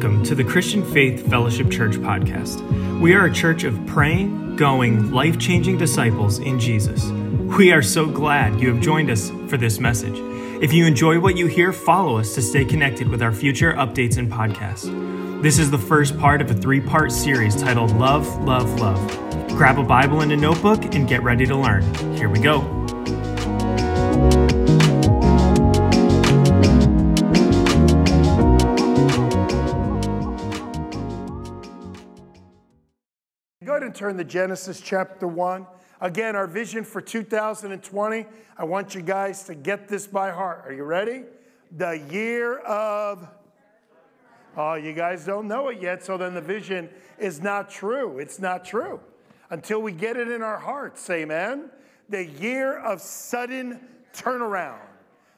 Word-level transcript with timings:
Welcome 0.00 0.24
to 0.24 0.34
the 0.34 0.44
Christian 0.44 0.82
Faith 0.82 1.28
Fellowship 1.28 1.70
Church 1.70 1.96
podcast. 1.96 2.62
We 3.00 3.12
are 3.12 3.26
a 3.26 3.30
church 3.30 3.64
of 3.64 3.84
praying, 3.84 4.56
going, 4.56 5.10
life 5.12 5.38
changing 5.38 5.76
disciples 5.76 6.38
in 6.38 6.58
Jesus. 6.58 7.04
We 7.04 7.70
are 7.70 7.82
so 7.82 8.06
glad 8.06 8.58
you 8.58 8.72
have 8.72 8.82
joined 8.82 9.10
us 9.10 9.28
for 9.48 9.58
this 9.58 9.78
message. 9.78 10.18
If 10.62 10.72
you 10.72 10.86
enjoy 10.86 11.20
what 11.20 11.36
you 11.36 11.48
hear, 11.48 11.70
follow 11.70 12.16
us 12.16 12.34
to 12.36 12.40
stay 12.40 12.64
connected 12.64 13.10
with 13.10 13.20
our 13.20 13.30
future 13.30 13.74
updates 13.74 14.16
and 14.16 14.32
podcasts. 14.32 14.90
This 15.42 15.58
is 15.58 15.70
the 15.70 15.76
first 15.76 16.18
part 16.18 16.40
of 16.40 16.50
a 16.50 16.54
three 16.54 16.80
part 16.80 17.12
series 17.12 17.54
titled 17.54 17.94
Love, 17.98 18.26
Love, 18.42 18.80
Love. 18.80 19.06
Grab 19.48 19.78
a 19.78 19.84
Bible 19.84 20.22
and 20.22 20.32
a 20.32 20.36
notebook 20.36 20.94
and 20.94 21.06
get 21.06 21.22
ready 21.22 21.44
to 21.44 21.54
learn. 21.54 21.82
Here 22.16 22.30
we 22.30 22.38
go. 22.38 22.79
Turn 34.00 34.16
to 34.16 34.24
Genesis 34.24 34.80
chapter 34.80 35.28
1. 35.28 35.66
Again, 36.00 36.34
our 36.34 36.46
vision 36.46 36.84
for 36.84 37.02
2020. 37.02 38.24
I 38.56 38.64
want 38.64 38.94
you 38.94 39.02
guys 39.02 39.44
to 39.44 39.54
get 39.54 39.88
this 39.88 40.06
by 40.06 40.30
heart. 40.30 40.62
Are 40.64 40.72
you 40.72 40.84
ready? 40.84 41.24
The 41.76 42.02
year 42.10 42.60
of. 42.60 43.28
Oh, 44.56 44.72
you 44.72 44.94
guys 44.94 45.26
don't 45.26 45.46
know 45.46 45.68
it 45.68 45.82
yet, 45.82 46.02
so 46.02 46.16
then 46.16 46.32
the 46.32 46.40
vision 46.40 46.88
is 47.18 47.42
not 47.42 47.68
true. 47.68 48.18
It's 48.18 48.38
not 48.38 48.64
true 48.64 49.00
until 49.50 49.82
we 49.82 49.92
get 49.92 50.16
it 50.16 50.28
in 50.28 50.40
our 50.40 50.58
hearts. 50.58 51.10
Amen. 51.10 51.68
The 52.08 52.24
year 52.24 52.78
of 52.78 53.02
sudden 53.02 53.80
turnaround. 54.14 54.80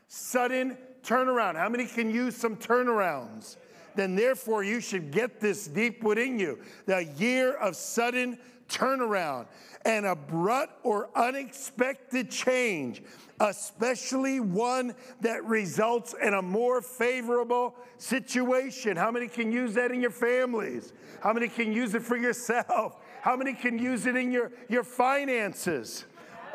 Sudden 0.07 0.79
turnaround. 1.03 1.57
How 1.57 1.69
many 1.69 1.87
can 1.87 2.15
use 2.15 2.37
some 2.37 2.55
turnarounds? 2.55 3.57
then 3.95 4.15
therefore 4.15 4.65
you 4.65 4.81
should 4.81 5.11
get 5.11 5.41
this 5.41 5.67
deep 5.67 6.03
within 6.03 6.39
you. 6.39 6.59
The 6.87 7.05
year 7.17 7.55
of 7.55 7.77
sudden 7.77 8.39
turnaround, 8.73 9.47
an 9.85 10.05
abrupt 10.05 10.81
or 10.83 11.11
unexpected 11.15 12.31
change, 12.31 13.03
especially 13.41 14.41
one 14.41 14.95
that 15.21 15.45
results 15.45 16.15
in 16.23 16.35
a 16.35 16.43
more 16.43 16.81
favorable 16.81 17.75
situation. 17.99 18.97
How 18.97 19.11
many 19.11 19.29
can 19.29 19.53
use 19.53 19.75
that 19.75 19.91
in 19.91 20.01
your 20.01 20.11
families? 20.11 20.93
How 21.21 21.33
many 21.33 21.49
can 21.49 21.73
use 21.73 21.95
it 21.95 22.03
for 22.03 22.17
yourself? 22.17 22.97
How 23.21 23.37
many 23.37 23.53
can 23.53 23.79
use 23.79 24.07
it 24.07 24.17
in 24.17 24.33
your, 24.33 24.53
your 24.69 24.85
finances, 24.85 26.05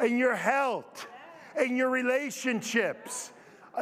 in 0.03 0.17
your 0.17 0.35
health, 0.35 1.07
in 1.59 1.75
your 1.75 1.89
relationships? 1.89 3.31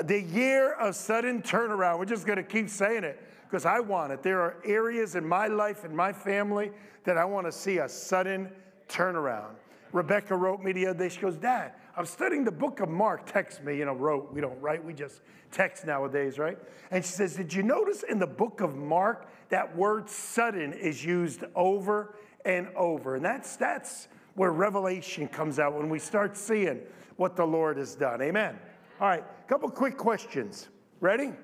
The 0.03 0.21
year 0.21 0.73
of 0.73 0.95
sudden 0.95 1.41
turnaround. 1.41 1.99
We're 1.99 2.05
just 2.05 2.27
going 2.27 2.37
to 2.37 2.43
keep 2.43 2.69
saying 2.69 3.05
it 3.05 3.19
because 3.47 3.65
I 3.65 3.79
want 3.79 4.11
it. 4.11 4.23
There 4.23 4.41
are 4.41 4.57
areas 4.65 5.15
in 5.15 5.27
my 5.27 5.47
life 5.47 5.83
and 5.83 5.95
my 5.95 6.11
family 6.11 6.71
that 7.03 7.17
I 7.17 7.25
want 7.25 7.45
to 7.45 7.51
see 7.51 7.77
a 7.77 7.87
sudden 7.87 8.49
turnaround. 8.89 9.55
Rebecca 9.91 10.35
wrote 10.35 10.61
me 10.61 10.71
the 10.73 10.87
other 10.87 10.99
day. 10.99 11.09
She 11.09 11.21
goes, 11.21 11.37
Dad, 11.37 11.73
I'm 11.95 12.05
studying 12.05 12.43
the 12.43 12.51
book 12.51 12.81
of 12.81 12.89
Mark. 12.89 13.25
Text 13.31 13.63
me, 13.63 13.77
you 13.77 13.85
know, 13.85 13.93
wrote. 13.93 14.33
We 14.33 14.41
don't 14.41 14.59
write, 14.59 14.83
we 14.83 14.93
just 14.93 15.21
text 15.51 15.85
nowadays, 15.85 16.37
right? 16.37 16.57
And 16.91 17.03
she 17.03 17.11
says, 17.11 17.35
Did 17.35 17.53
you 17.53 17.63
notice 17.63 18.03
in 18.03 18.19
the 18.19 18.27
book 18.27 18.61
of 18.61 18.75
Mark 18.75 19.29
that 19.49 19.75
word 19.75 20.09
sudden 20.09 20.73
is 20.73 21.05
used 21.05 21.45
over 21.55 22.17
and 22.43 22.67
over? 22.75 23.15
And 23.15 23.23
that's 23.23 23.55
that's 23.55 24.09
where 24.33 24.51
revelation 24.51 25.29
comes 25.29 25.59
out 25.59 25.73
when 25.73 25.89
we 25.89 25.99
start 25.99 26.35
seeing 26.35 26.81
what 27.15 27.37
the 27.37 27.45
Lord 27.45 27.77
has 27.77 27.95
done. 27.95 28.21
Amen. 28.21 28.59
All 28.99 29.07
right, 29.07 29.23
a 29.23 29.49
couple 29.49 29.69
quick 29.69 29.97
questions. 29.97 30.67
Ready? 30.99 31.27
Ready. 31.27 31.37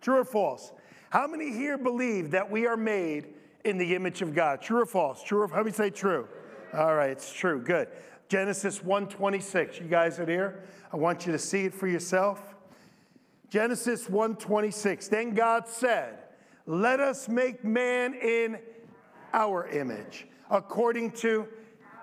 True 0.00 0.18
or 0.18 0.24
false? 0.24 0.72
How 1.12 1.26
many 1.26 1.52
here 1.52 1.76
believe 1.76 2.30
that 2.30 2.50
we 2.50 2.66
are 2.66 2.74
made 2.74 3.34
in 3.66 3.76
the 3.76 3.94
image 3.94 4.22
of 4.22 4.34
God? 4.34 4.62
True 4.62 4.80
or 4.80 4.86
false? 4.86 5.22
True 5.22 5.42
or 5.42 5.48
how 5.48 5.58
many 5.58 5.70
say 5.70 5.90
true? 5.90 6.26
All 6.72 6.94
right, 6.94 7.10
it's 7.10 7.30
true. 7.30 7.60
Good. 7.60 7.88
Genesis 8.30 8.78
1:26. 8.80 9.78
You 9.78 9.88
guys 9.88 10.18
are 10.18 10.24
here. 10.24 10.62
I 10.90 10.96
want 10.96 11.26
you 11.26 11.32
to 11.32 11.38
see 11.38 11.66
it 11.66 11.74
for 11.74 11.86
yourself. 11.86 12.54
Genesis 13.50 14.08
1:26. 14.08 15.08
Then 15.08 15.34
God 15.34 15.68
said, 15.68 16.18
"Let 16.64 16.98
us 16.98 17.28
make 17.28 17.62
man 17.62 18.14
in 18.14 18.58
our 19.34 19.66
image, 19.66 20.26
according 20.50 21.10
to 21.10 21.46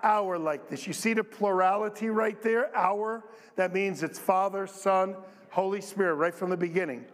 our 0.04 0.38
likeness." 0.38 0.86
You 0.86 0.92
see 0.92 1.14
the 1.14 1.24
plurality 1.24 2.10
right 2.10 2.40
there? 2.40 2.70
Our. 2.76 3.24
That 3.56 3.72
means 3.72 4.04
it's 4.04 4.20
Father, 4.20 4.68
Son, 4.68 5.16
Holy 5.48 5.80
Spirit, 5.80 6.14
right 6.14 6.32
from 6.32 6.50
the 6.50 6.56
beginning. 6.56 7.06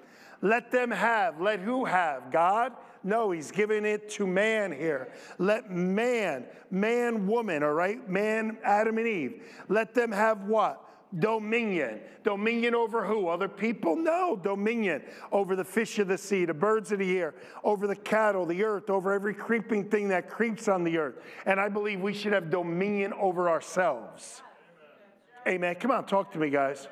Let 0.43 0.71
them 0.71 0.91
have. 0.91 1.41
Let 1.41 1.61
who 1.61 1.85
have? 1.85 2.31
God? 2.31 2.73
No, 3.03 3.31
he's 3.31 3.51
giving 3.51 3.85
it 3.85 4.11
to 4.11 4.27
man 4.27 4.73
here. 4.73 5.13
Let 5.39 5.71
man, 5.71 6.47
man, 6.71 7.27
woman, 7.27 7.63
all 7.63 7.73
right? 7.73 8.09
Man, 8.09 8.59
Adam 8.65 8.99
and 8.99 9.07
Eve. 9.07 9.43
Let 9.69 9.95
them 9.95 10.11
have 10.11 10.43
what? 10.43 10.83
Dominion. 11.17 12.01
Dominion 12.25 12.75
over 12.75 13.07
who? 13.07 13.29
Other 13.29 13.49
people? 13.49 13.95
No. 13.95 14.37
Dominion 14.37 15.03
over 15.31 15.55
the 15.55 15.65
fish 15.65 15.99
of 16.01 16.09
the 16.09 16.19
sea, 16.19 16.45
the 16.45 16.55
birds 16.55 16.91
of 16.91 16.99
the 16.99 17.19
air, 17.19 17.35
over 17.63 17.87
the 17.87 17.97
cattle, 17.97 18.45
the 18.45 18.65
earth, 18.65 18.91
over 18.91 19.13
every 19.13 19.35
creeping 19.35 19.89
thing 19.89 20.09
that 20.09 20.29
creeps 20.29 20.67
on 20.67 20.83
the 20.83 20.99
earth. 20.99 21.15
And 21.47 21.61
I 21.61 21.69
believe 21.69 22.01
we 22.01 22.13
should 22.13 22.33
have 22.33 22.51
dominion 22.51 23.13
over 23.13 23.49
ourselves. 23.49 24.43
Amen. 25.47 25.77
Come 25.77 25.93
on, 25.93 26.07
talk 26.07 26.33
to 26.33 26.39
me, 26.39 26.51
guys. 26.51 26.89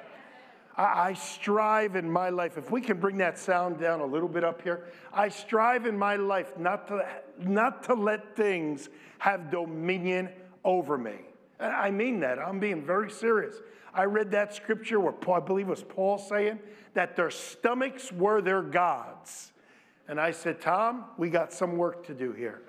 I, 0.77 1.15
strive 1.15 1.95
in 1.95 2.11
my 2.11 2.31
life, 2.31 2.59
if 2.59 2.71
we 2.71 2.81
can 2.81 2.99
bring 2.99 3.19
that 3.19 3.39
sound 3.39 3.79
down 3.79 4.01
a 4.01 4.05
little 4.05 4.29
bit 4.29 4.43
up 4.43 4.61
here, 4.63 4.89
I 5.13 5.29
strive 5.29 5.87
in 5.87 5.97
my 5.97 6.17
life 6.17 6.59
not 6.59 6.89
to, 6.89 7.07
not 7.39 7.85
to 7.85 7.95
let 7.95 8.35
things 8.35 8.89
have 9.19 9.51
dominion 9.51 10.31
over 10.65 10.99
me. 10.99 11.17
I 11.61 11.91
mean 11.91 12.21
that. 12.21 12.39
I'm 12.41 12.59
being 12.59 12.85
very 12.85 13.11
serious. 13.11 13.55
I 13.95 14.05
read 14.05 14.33
that 14.33 14.55
scripture 14.55 14.99
where 14.99 15.13
Paul, 15.13 15.35
I 15.35 15.41
believe 15.41 15.69
it 15.69 15.71
was 15.71 15.85
Paul 15.85 16.19
saying 16.19 16.59
that 16.95 17.15
their 17.15 17.31
stomachs 17.31 18.11
were 18.11 18.43
their 18.43 18.63
gods. 18.63 19.53
And 20.09 20.21
I 20.21 20.33
said, 20.33 20.61
Tom, 20.61 21.05
we 21.17 21.31
got 21.31 21.53
some 21.53 21.77
work 21.77 22.05
to 22.07 22.15
do 22.15 22.33
here. 22.33 22.63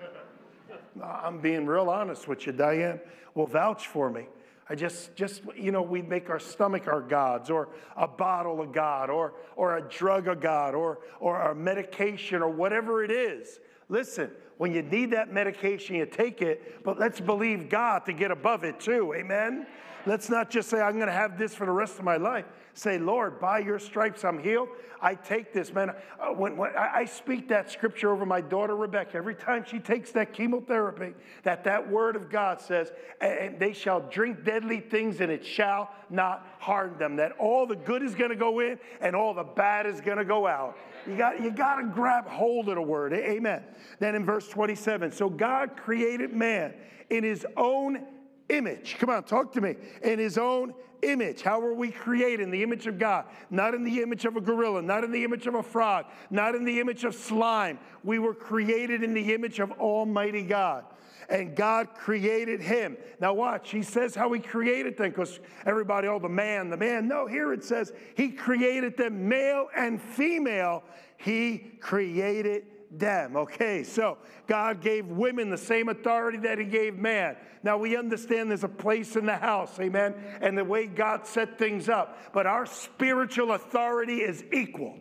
I'm 1.02 1.40
being 1.40 1.66
real 1.66 1.90
honest 1.90 2.28
with 2.28 2.46
you. 2.46 2.52
Diane 2.52 3.00
will 3.34 3.46
vouch 3.46 3.88
for 3.88 4.08
me. 4.08 4.26
I 4.68 4.74
just, 4.74 5.14
just, 5.14 5.42
you 5.56 5.70
know, 5.70 5.82
we 5.82 6.02
make 6.02 6.28
our 6.28 6.40
stomach 6.40 6.88
our 6.88 7.00
gods, 7.00 7.50
or 7.50 7.68
a 7.96 8.08
bottle 8.08 8.60
of 8.60 8.72
God, 8.72 9.10
or, 9.10 9.34
or 9.54 9.76
a 9.76 9.88
drug 9.88 10.26
of 10.26 10.40
God, 10.40 10.74
or, 10.74 10.98
or 11.20 11.40
a 11.40 11.54
medication, 11.54 12.42
or 12.42 12.50
whatever 12.50 13.04
it 13.04 13.10
is. 13.12 13.60
Listen, 13.88 14.30
when 14.58 14.72
you 14.72 14.82
need 14.82 15.12
that 15.12 15.32
medication, 15.32 15.94
you 15.94 16.06
take 16.06 16.42
it, 16.42 16.82
but 16.82 16.98
let's 16.98 17.20
believe 17.20 17.68
God 17.68 18.04
to 18.06 18.12
get 18.12 18.32
above 18.32 18.64
it 18.64 18.80
too. 18.80 19.14
Amen? 19.14 19.66
Let's 20.04 20.28
not 20.28 20.50
just 20.50 20.68
say, 20.68 20.80
I'm 20.80 20.94
going 20.94 21.06
to 21.06 21.12
have 21.12 21.38
this 21.38 21.54
for 21.54 21.66
the 21.66 21.72
rest 21.72 21.98
of 21.98 22.04
my 22.04 22.16
life. 22.16 22.46
Say, 22.76 22.98
Lord, 22.98 23.40
by 23.40 23.60
your 23.60 23.78
stripes 23.78 24.22
I'm 24.22 24.38
healed. 24.38 24.68
I 25.00 25.14
take 25.14 25.50
this, 25.50 25.72
man. 25.72 25.92
Uh, 26.20 26.26
when, 26.34 26.58
when 26.58 26.76
I, 26.76 27.06
speak 27.06 27.48
that 27.48 27.70
scripture 27.70 28.12
over 28.12 28.26
my 28.26 28.42
daughter 28.42 28.76
Rebecca, 28.76 29.16
every 29.16 29.34
time 29.34 29.64
she 29.66 29.78
takes 29.78 30.12
that 30.12 30.34
chemotherapy, 30.34 31.14
that 31.42 31.64
that 31.64 31.90
word 31.90 32.16
of 32.16 32.28
God 32.28 32.60
says, 32.60 32.92
and 33.22 33.58
they 33.58 33.72
shall 33.72 34.00
drink 34.00 34.44
deadly 34.44 34.80
things 34.80 35.22
and 35.22 35.32
it 35.32 35.42
shall 35.42 35.90
not 36.10 36.46
harm 36.58 36.98
them. 36.98 37.16
That 37.16 37.32
all 37.38 37.66
the 37.66 37.76
good 37.76 38.02
is 38.02 38.14
going 38.14 38.28
to 38.28 38.36
go 38.36 38.60
in 38.60 38.78
and 39.00 39.16
all 39.16 39.32
the 39.32 39.44
bad 39.44 39.86
is 39.86 40.02
going 40.02 40.18
to 40.18 40.26
go 40.26 40.46
out. 40.46 40.76
You 41.06 41.16
got, 41.16 41.40
you 41.40 41.50
got 41.52 41.76
to 41.76 41.84
grab 41.84 42.28
hold 42.28 42.68
of 42.68 42.74
the 42.74 42.82
word. 42.82 43.14
Amen. 43.14 43.64
Then 44.00 44.14
in 44.14 44.26
verse 44.26 44.48
27, 44.48 45.12
so 45.12 45.30
God 45.30 45.78
created 45.78 46.34
man 46.34 46.74
in 47.08 47.24
his 47.24 47.46
own 47.56 48.04
image. 48.48 48.96
Come 48.98 49.10
on, 49.10 49.24
talk 49.24 49.52
to 49.52 49.60
me. 49.60 49.76
In 50.02 50.18
his 50.18 50.38
own 50.38 50.74
image. 51.02 51.42
How 51.42 51.60
were 51.60 51.74
we 51.74 51.90
created? 51.90 52.40
In 52.40 52.50
the 52.50 52.62
image 52.62 52.86
of 52.86 52.98
God. 52.98 53.26
Not 53.50 53.74
in 53.74 53.84
the 53.84 54.02
image 54.02 54.24
of 54.24 54.36
a 54.36 54.40
gorilla, 54.40 54.82
not 54.82 55.04
in 55.04 55.12
the 55.12 55.24
image 55.24 55.46
of 55.46 55.54
a 55.54 55.62
frog, 55.62 56.06
not 56.30 56.54
in 56.54 56.64
the 56.64 56.80
image 56.80 57.04
of 57.04 57.14
slime. 57.14 57.78
We 58.04 58.18
were 58.18 58.34
created 58.34 59.02
in 59.02 59.14
the 59.14 59.34
image 59.34 59.58
of 59.58 59.72
Almighty 59.72 60.42
God. 60.42 60.84
And 61.28 61.56
God 61.56 61.88
created 61.94 62.60
him. 62.60 62.96
Now, 63.20 63.34
watch, 63.34 63.70
he 63.70 63.82
says 63.82 64.14
how 64.14 64.32
he 64.32 64.38
created 64.38 64.96
them 64.96 65.10
because 65.10 65.40
everybody, 65.64 66.06
oh, 66.06 66.20
the 66.20 66.28
man, 66.28 66.70
the 66.70 66.76
man. 66.76 67.08
No, 67.08 67.26
here 67.26 67.52
it 67.52 67.64
says 67.64 67.92
he 68.14 68.30
created 68.30 68.96
them 68.96 69.28
male 69.28 69.66
and 69.74 70.00
female. 70.00 70.84
He 71.16 71.58
created 71.80 72.66
them. 72.98 73.36
Okay, 73.36 73.82
so 73.82 74.18
God 74.46 74.80
gave 74.80 75.06
women 75.06 75.50
the 75.50 75.58
same 75.58 75.88
authority 75.88 76.38
that 76.38 76.58
He 76.58 76.64
gave 76.64 76.96
man. 76.96 77.36
Now 77.62 77.78
we 77.78 77.96
understand 77.96 78.50
there's 78.50 78.64
a 78.64 78.68
place 78.68 79.16
in 79.16 79.26
the 79.26 79.36
house, 79.36 79.78
amen, 79.80 80.14
and 80.40 80.56
the 80.56 80.64
way 80.64 80.86
God 80.86 81.26
set 81.26 81.58
things 81.58 81.88
up, 81.88 82.32
but 82.32 82.46
our 82.46 82.66
spiritual 82.66 83.52
authority 83.52 84.18
is 84.18 84.44
equal. 84.52 85.00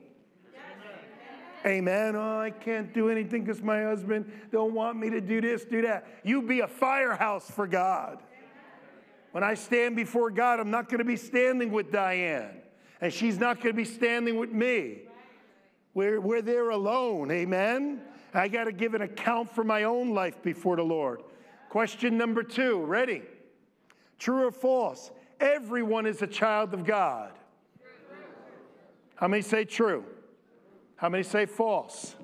Amen. 1.65 2.15
Oh, 2.15 2.39
I 2.39 2.51
can't 2.51 2.93
do 2.93 3.09
anything 3.09 3.43
because 3.43 3.61
my 3.61 3.81
husband 3.81 4.31
don't 4.51 4.73
want 4.73 4.97
me 4.99 5.09
to 5.09 5.19
do 5.19 5.41
this, 5.41 5.65
do 5.65 5.81
that. 5.81 6.07
You 6.23 6.43
be 6.43 6.59
a 6.59 6.67
firehouse 6.67 7.49
for 7.49 7.65
God. 7.65 8.19
When 9.31 9.43
I 9.43 9.55
stand 9.55 9.95
before 9.95 10.29
God, 10.29 10.59
I'm 10.59 10.69
not 10.69 10.89
going 10.89 10.99
to 10.99 11.05
be 11.05 11.17
standing 11.17 11.71
with 11.71 11.91
Diane, 11.91 12.61
and 13.01 13.11
she's 13.11 13.39
not 13.39 13.57
going 13.57 13.73
to 13.73 13.77
be 13.77 13.83
standing 13.83 14.37
with 14.37 14.51
me. 14.51 15.01
We're, 15.95 16.19
we're 16.19 16.41
there 16.41 16.69
alone, 16.71 17.31
amen? 17.31 18.01
I 18.33 18.49
got 18.49 18.65
to 18.65 18.73
give 18.73 18.93
an 18.95 19.01
account 19.01 19.49
for 19.49 19.63
my 19.63 19.83
own 19.83 20.13
life 20.13 20.43
before 20.43 20.75
the 20.75 20.83
Lord. 20.83 21.23
Question 21.69 22.17
number 22.17 22.43
two, 22.43 22.83
ready? 22.83 23.21
True 24.19 24.45
or 24.45 24.51
false? 24.51 25.09
Everyone 25.39 26.05
is 26.05 26.21
a 26.21 26.27
child 26.27 26.73
of 26.73 26.83
God. 26.83 27.31
How 29.15 29.29
many 29.29 29.41
say 29.41 29.63
true? 29.63 30.03
How 30.97 31.07
many 31.07 31.23
say 31.23 31.45
false? 31.45 32.15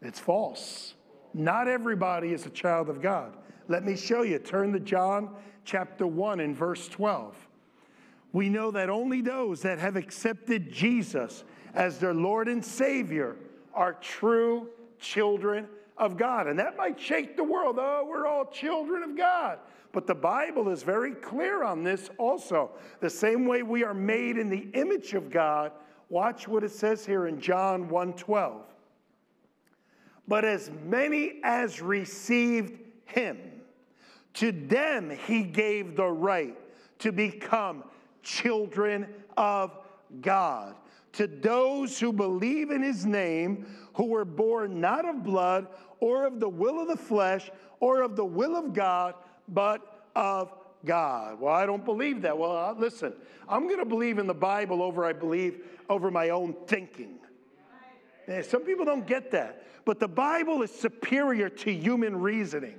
It's 0.00 0.20
false. 0.20 0.94
Not 1.34 1.66
everybody 1.66 2.32
is 2.32 2.46
a 2.46 2.50
child 2.50 2.88
of 2.88 3.02
God. 3.02 3.36
Let 3.66 3.84
me 3.84 3.96
show 3.96 4.22
you. 4.22 4.38
Turn 4.38 4.72
to 4.74 4.80
John 4.80 5.34
chapter 5.64 6.06
1 6.06 6.38
and 6.38 6.54
verse 6.54 6.88
12. 6.88 7.36
We 8.32 8.48
know 8.48 8.70
that 8.70 8.88
only 8.88 9.22
those 9.22 9.62
that 9.62 9.80
have 9.80 9.96
accepted 9.96 10.72
Jesus 10.72 11.42
as 11.74 11.98
their 11.98 12.14
Lord 12.14 12.48
and 12.48 12.64
Savior 12.64 13.36
are 13.74 13.94
true 13.94 14.68
children 14.98 15.68
of 15.96 16.16
God. 16.16 16.46
And 16.46 16.58
that 16.58 16.76
might 16.76 16.98
shake 16.98 17.36
the 17.36 17.44
world. 17.44 17.76
Oh, 17.78 18.06
we're 18.08 18.26
all 18.26 18.46
children 18.46 19.02
of 19.02 19.16
God. 19.16 19.58
But 19.92 20.06
the 20.06 20.14
Bible 20.14 20.68
is 20.68 20.82
very 20.82 21.12
clear 21.12 21.64
on 21.64 21.82
this 21.82 22.10
also. 22.16 22.70
The 23.00 23.10
same 23.10 23.46
way 23.46 23.62
we 23.62 23.84
are 23.84 23.94
made 23.94 24.36
in 24.36 24.48
the 24.48 24.68
image 24.74 25.14
of 25.14 25.30
God, 25.30 25.72
watch 26.08 26.46
what 26.46 26.64
it 26.64 26.70
says 26.70 27.04
here 27.04 27.26
in 27.26 27.40
John 27.40 27.88
1:12. 27.88 28.62
But 30.28 30.44
as 30.44 30.70
many 30.84 31.40
as 31.42 31.82
received 31.82 32.78
him, 33.04 33.38
to 34.34 34.52
them 34.52 35.10
he 35.10 35.42
gave 35.42 35.96
the 35.96 36.06
right 36.06 36.56
to 37.00 37.10
become 37.10 37.82
children 38.22 39.12
of 39.36 39.76
God. 40.20 40.76
To 41.14 41.26
those 41.26 41.98
who 41.98 42.12
believe 42.12 42.70
in 42.70 42.82
his 42.82 43.04
name, 43.04 43.66
who 43.94 44.06
were 44.06 44.24
born 44.24 44.80
not 44.80 45.04
of 45.04 45.24
blood 45.24 45.66
or 45.98 46.26
of 46.26 46.40
the 46.40 46.48
will 46.48 46.80
of 46.80 46.88
the 46.88 46.96
flesh 46.96 47.50
or 47.80 48.02
of 48.02 48.16
the 48.16 48.24
will 48.24 48.56
of 48.56 48.72
God, 48.72 49.14
but 49.48 50.06
of 50.14 50.52
God. 50.84 51.40
Well, 51.40 51.54
I 51.54 51.66
don't 51.66 51.84
believe 51.84 52.22
that. 52.22 52.36
Well, 52.36 52.56
uh, 52.56 52.74
listen, 52.74 53.12
I'm 53.48 53.66
going 53.66 53.80
to 53.80 53.84
believe 53.84 54.18
in 54.18 54.26
the 54.26 54.34
Bible 54.34 54.82
over 54.82 55.04
I 55.04 55.12
believe 55.12 55.64
over 55.88 56.10
my 56.10 56.30
own 56.30 56.54
thinking. 56.66 57.18
Some 58.42 58.62
people 58.62 58.84
don't 58.84 59.06
get 59.06 59.32
that. 59.32 59.64
But 59.84 59.98
the 59.98 60.08
Bible 60.08 60.62
is 60.62 60.70
superior 60.70 61.48
to 61.48 61.72
human 61.72 62.20
reasoning. 62.20 62.78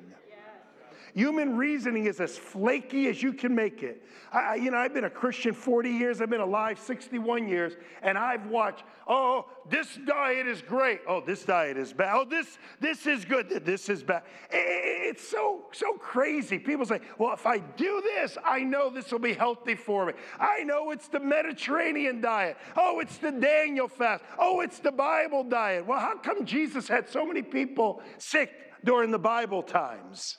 Human 1.13 1.57
reasoning 1.57 2.05
is 2.05 2.19
as 2.19 2.37
flaky 2.37 3.07
as 3.07 3.21
you 3.21 3.33
can 3.33 3.53
make 3.53 3.83
it. 3.83 4.03
I, 4.31 4.55
you 4.55 4.71
know, 4.71 4.77
I've 4.77 4.93
been 4.93 5.03
a 5.03 5.09
Christian 5.09 5.53
40 5.53 5.89
years, 5.89 6.21
I've 6.21 6.29
been 6.29 6.41
alive 6.41 6.79
61 6.79 7.47
years, 7.47 7.73
and 8.01 8.17
I've 8.17 8.47
watched, 8.47 8.83
oh, 9.07 9.45
this 9.69 9.99
diet 10.05 10.47
is 10.47 10.61
great. 10.61 11.01
Oh, 11.07 11.19
this 11.19 11.43
diet 11.43 11.77
is 11.77 11.91
bad. 11.91 12.13
Oh, 12.15 12.25
this, 12.25 12.57
this 12.79 13.05
is 13.07 13.25
good. 13.25 13.49
This 13.65 13.89
is 13.89 14.03
bad. 14.03 14.23
It's 14.49 15.27
so, 15.27 15.63
so 15.73 15.93
crazy. 15.93 16.57
People 16.57 16.85
say, 16.85 17.01
well, 17.17 17.33
if 17.33 17.45
I 17.45 17.57
do 17.57 18.01
this, 18.01 18.37
I 18.43 18.59
know 18.59 18.89
this 18.89 19.11
will 19.11 19.19
be 19.19 19.33
healthy 19.33 19.75
for 19.75 20.05
me. 20.05 20.13
I 20.39 20.63
know 20.63 20.91
it's 20.91 21.09
the 21.09 21.19
Mediterranean 21.19 22.21
diet. 22.21 22.57
Oh, 22.77 22.99
it's 23.01 23.17
the 23.17 23.31
Daniel 23.31 23.89
fast. 23.89 24.23
Oh, 24.39 24.61
it's 24.61 24.79
the 24.79 24.91
Bible 24.91 25.43
diet. 25.43 25.85
Well, 25.85 25.99
how 25.99 26.17
come 26.17 26.45
Jesus 26.45 26.87
had 26.87 27.09
so 27.09 27.25
many 27.25 27.41
people 27.41 28.01
sick 28.17 28.51
during 28.85 29.11
the 29.11 29.19
Bible 29.19 29.61
times? 29.61 30.37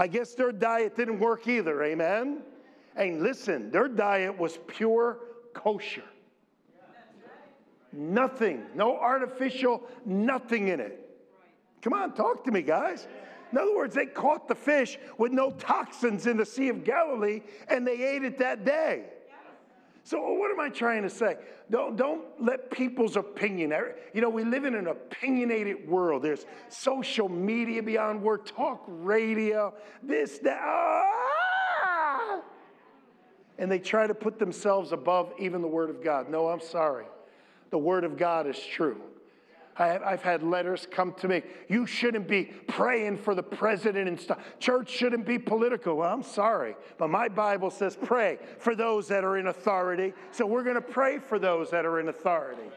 I 0.00 0.06
guess 0.06 0.32
their 0.34 0.50
diet 0.50 0.96
didn't 0.96 1.18
work 1.18 1.46
either, 1.46 1.84
amen? 1.84 2.40
And 2.96 3.22
listen, 3.22 3.70
their 3.70 3.86
diet 3.86 4.38
was 4.38 4.58
pure 4.66 5.18
kosher. 5.52 6.02
Nothing, 7.92 8.64
no 8.74 8.96
artificial, 8.96 9.82
nothing 10.06 10.68
in 10.68 10.80
it. 10.80 11.06
Come 11.82 11.92
on, 11.92 12.14
talk 12.14 12.44
to 12.44 12.50
me, 12.50 12.62
guys. 12.62 13.08
In 13.52 13.58
other 13.58 13.76
words, 13.76 13.94
they 13.94 14.06
caught 14.06 14.48
the 14.48 14.54
fish 14.54 14.96
with 15.18 15.32
no 15.32 15.50
toxins 15.50 16.26
in 16.26 16.38
the 16.38 16.46
Sea 16.46 16.70
of 16.70 16.82
Galilee 16.82 17.42
and 17.68 17.86
they 17.86 18.02
ate 18.02 18.24
it 18.24 18.38
that 18.38 18.64
day. 18.64 19.04
So, 20.10 20.32
what 20.32 20.50
am 20.50 20.58
I 20.58 20.68
trying 20.70 21.04
to 21.04 21.08
say? 21.08 21.36
Don't, 21.70 21.94
don't 21.96 22.24
let 22.40 22.68
people's 22.68 23.16
opinion, 23.16 23.72
you 24.12 24.20
know, 24.20 24.28
we 24.28 24.42
live 24.42 24.64
in 24.64 24.74
an 24.74 24.88
opinionated 24.88 25.88
world. 25.88 26.24
There's 26.24 26.46
social 26.68 27.28
media 27.28 27.80
beyond 27.80 28.20
word, 28.20 28.44
talk 28.44 28.82
radio, 28.88 29.72
this, 30.02 30.40
that. 30.40 30.58
Ah! 30.60 32.42
And 33.56 33.70
they 33.70 33.78
try 33.78 34.08
to 34.08 34.14
put 34.14 34.40
themselves 34.40 34.90
above 34.90 35.32
even 35.38 35.62
the 35.62 35.68
Word 35.68 35.90
of 35.90 36.02
God. 36.02 36.28
No, 36.28 36.48
I'm 36.48 36.60
sorry. 36.60 37.06
The 37.70 37.78
Word 37.78 38.02
of 38.02 38.16
God 38.16 38.48
is 38.48 38.58
true. 38.58 39.00
I've 39.80 40.22
had 40.22 40.42
letters 40.42 40.86
come 40.90 41.14
to 41.14 41.28
me. 41.28 41.42
You 41.68 41.86
shouldn't 41.86 42.28
be 42.28 42.44
praying 42.66 43.16
for 43.16 43.34
the 43.34 43.42
president 43.42 44.08
and 44.08 44.20
stuff. 44.20 44.38
Church 44.58 44.90
shouldn't 44.90 45.24
be 45.24 45.38
political. 45.38 45.96
Well, 45.96 46.12
I'm 46.12 46.22
sorry, 46.22 46.76
but 46.98 47.08
my 47.08 47.28
Bible 47.28 47.70
says 47.70 47.96
pray 47.96 48.38
for 48.58 48.74
those 48.74 49.08
that 49.08 49.24
are 49.24 49.38
in 49.38 49.46
authority. 49.46 50.12
So 50.32 50.44
we're 50.44 50.64
going 50.64 50.74
to 50.74 50.82
pray 50.82 51.18
for 51.18 51.38
those 51.38 51.70
that 51.70 51.86
are 51.86 51.98
in 51.98 52.08
authority. 52.08 52.70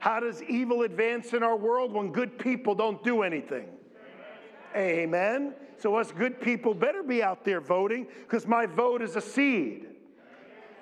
How 0.00 0.20
does 0.20 0.42
evil 0.42 0.82
advance 0.82 1.32
in 1.32 1.42
our 1.42 1.56
world 1.56 1.92
when 1.92 2.10
good 2.10 2.38
people 2.38 2.74
don't 2.74 3.02
do 3.04 3.22
anything? 3.22 3.68
Amen. 4.74 5.54
So 5.78 5.94
us 5.94 6.10
good 6.10 6.40
people 6.40 6.74
better 6.74 7.02
be 7.02 7.22
out 7.22 7.44
there 7.44 7.60
voting 7.60 8.08
because 8.22 8.46
my 8.46 8.66
vote 8.66 9.00
is 9.00 9.16
a 9.16 9.20
seed. 9.20 9.86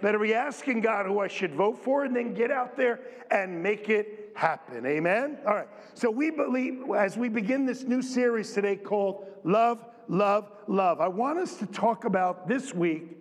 Better 0.02 0.18
be 0.18 0.34
asking 0.34 0.80
God 0.80 1.06
who 1.06 1.20
I 1.20 1.28
should 1.28 1.54
vote 1.54 1.82
for 1.82 2.04
and 2.04 2.14
then 2.14 2.34
get 2.34 2.50
out 2.50 2.76
there 2.76 3.00
and 3.30 3.62
make 3.62 3.88
it 3.88 4.32
happen. 4.34 4.84
Amen? 4.84 5.38
All 5.46 5.54
right. 5.54 5.68
So 5.94 6.10
we 6.10 6.30
believe, 6.30 6.82
as 6.96 7.16
we 7.16 7.28
begin 7.28 7.64
this 7.64 7.84
new 7.84 8.02
series 8.02 8.52
today 8.52 8.76
called 8.76 9.26
Love, 9.44 9.84
Love, 10.08 10.50
Love, 10.66 11.00
I 11.00 11.08
want 11.08 11.38
us 11.38 11.56
to 11.56 11.66
talk 11.66 12.04
about 12.04 12.48
this 12.48 12.74
week 12.74 13.18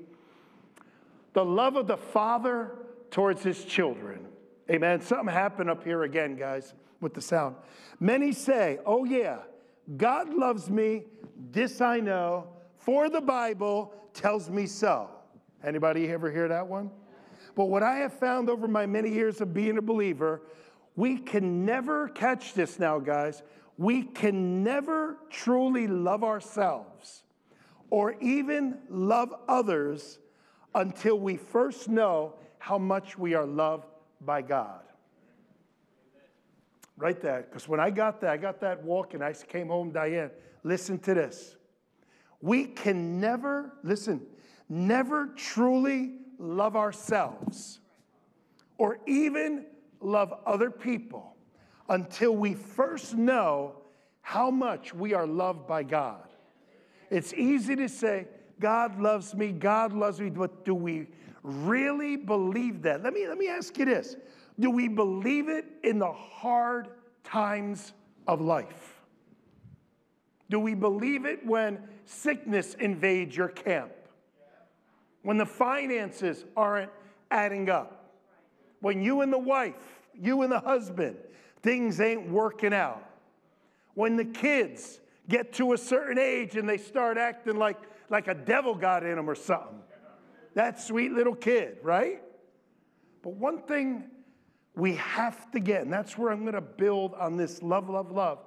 the 1.34 1.44
love 1.44 1.76
of 1.76 1.88
the 1.88 1.98
Father 1.98 2.76
towards 3.12 3.44
his 3.44 3.66
children. 3.66 4.28
Amen. 4.70 5.02
Something 5.02 5.34
happened 5.34 5.70
up 5.70 5.84
here 5.84 6.04
again, 6.04 6.36
guys, 6.36 6.74
with 7.02 7.14
the 7.14 7.22
sound. 7.22 7.56
Many 8.00 8.32
say, 8.32 8.80
oh, 8.86 9.04
yeah, 9.04 9.40
God 9.98 10.34
loves 10.34 10.70
me. 10.70 11.04
This 11.52 11.82
I 11.82 12.00
know, 12.00 12.48
for 12.78 13.10
the 13.10 13.22
Bible 13.22 13.94
tells 14.14 14.50
me 14.50 14.66
so. 14.68 15.10
Anybody 15.64 16.10
ever 16.12 16.32
hear 16.32 16.48
that 16.48 16.68
one? 16.68 16.92
But 17.56 17.66
what 17.66 17.84
I 17.84 17.98
have 17.98 18.14
found 18.14 18.50
over 18.50 18.68
my 18.68 18.86
many 18.86 19.10
years 19.10 19.40
of 19.42 19.54
being 19.54 19.78
a 19.78 19.82
believer, 19.82 20.42
we 20.96 21.18
can 21.18 21.66
never 21.66 22.10
catch 22.10 22.54
this 22.54 22.80
now, 22.80 23.00
guys. 23.00 23.44
We 23.78 24.04
can 24.04 24.64
never 24.64 25.18
truly 25.30 25.88
love 25.88 26.24
ourselves 26.24 27.24
or 27.90 28.16
even 28.22 28.80
love 28.90 29.34
others 29.48 30.20
until 30.76 31.20
we 31.20 31.38
first 31.38 31.90
know 31.90 32.34
how 32.58 32.78
much 32.78 33.18
we 33.18 33.34
are 33.34 33.46
loved 33.46 33.86
by 34.22 34.42
God. 34.42 34.82
Write 36.98 37.22
that, 37.22 37.50
because 37.50 37.68
when 37.68 37.80
I 37.80 37.90
got 37.90 38.22
that, 38.22 38.30
I 38.32 38.38
got 38.38 38.62
that 38.62 38.84
walk 38.84 39.14
and 39.14 39.24
I 39.24 39.34
came 39.34 39.68
home, 39.68 39.92
Diane, 39.92 40.32
listen 40.64 41.00
to 41.00 41.14
this. 41.14 41.56
We 42.42 42.66
can 42.66 43.20
never, 43.20 43.74
listen, 43.84 44.22
never 44.74 45.28
truly 45.28 46.14
love 46.40 46.76
ourselves 46.76 47.80
or 48.80 49.00
even 49.06 49.66
love 50.02 50.34
other 50.46 50.72
people 50.72 51.36
until 51.90 52.36
we 52.36 52.56
first 52.56 53.14
know 53.14 53.76
how 54.22 54.50
much 54.50 54.94
we 54.94 55.14
are 55.14 55.28
loved 55.28 55.68
by 55.68 55.84
God. 55.84 56.28
It's 57.12 57.34
easy 57.34 57.76
to 57.76 57.88
say, 57.88 58.28
God 58.60 59.00
loves 59.00 59.36
me, 59.36 59.52
God 59.52 59.94
loves 59.94 60.20
me, 60.20 60.32
but 60.32 60.66
do 60.66 60.74
we 60.74 61.08
really 61.44 62.16
believe 62.16 62.82
that? 62.82 63.04
Let 63.04 63.14
me, 63.14 63.28
let 63.28 63.38
me 63.38 63.50
ask 63.50 63.78
you 63.78 63.86
this 63.86 64.16
Do 64.60 64.72
we 64.72 64.88
believe 64.88 65.50
it 65.50 65.66
in 65.84 66.00
the 66.00 66.12
hard 66.12 66.88
times 67.24 67.94
of 68.28 68.42
life? 68.42 69.02
Do 70.50 70.60
we 70.60 70.74
believe 70.74 71.26
it 71.26 71.46
when 71.46 71.80
sickness 72.06 72.74
invades 72.76 73.38
your 73.38 73.50
camp? 73.50 73.92
When 75.24 75.38
the 75.38 75.46
finances 75.46 76.46
aren't 76.56 76.92
adding 77.32 77.70
up, 77.70 78.12
when 78.82 79.02
you 79.02 79.22
and 79.22 79.34
the 79.34 79.40
wife, 79.40 79.76
you 80.14 80.44
and 80.44 80.52
the 80.52 80.60
husband, 80.60 81.18
things 81.62 82.00
ain't 82.00 82.30
working 82.30 82.74
out, 82.74 83.04
when 83.96 84.16
the 84.16 84.26
kids 84.26 85.00
get 85.30 85.54
to 85.54 85.74
a 85.74 85.78
certain 85.78 86.20
age 86.20 86.58
and 86.58 86.68
they 86.68 86.78
start 86.78 87.18
acting 87.18 87.56
like, 87.56 87.78
like 88.10 88.28
a 88.28 88.34
devil 88.34 88.76
got 88.76 89.04
in 89.04 89.16
them 89.16 89.30
or 89.30 89.36
something. 89.36 89.80
That 90.54 90.80
sweet 90.80 91.14
little 91.14 91.36
kid, 91.36 91.78
right? 91.82 92.22
But 93.22 93.34
one 93.36 93.64
thing 93.64 94.04
we 94.76 94.96
have 94.96 95.50
to 95.52 95.60
get, 95.60 95.84
and 95.84 95.94
that's 95.94 96.18
where 96.18 96.32
I'm 96.32 96.42
going 96.42 96.54
to 96.54 96.62
build 96.62 97.14
on 97.14 97.38
this 97.38 97.64
love, 97.64 97.90
love, 97.90 98.12
love, 98.12 98.40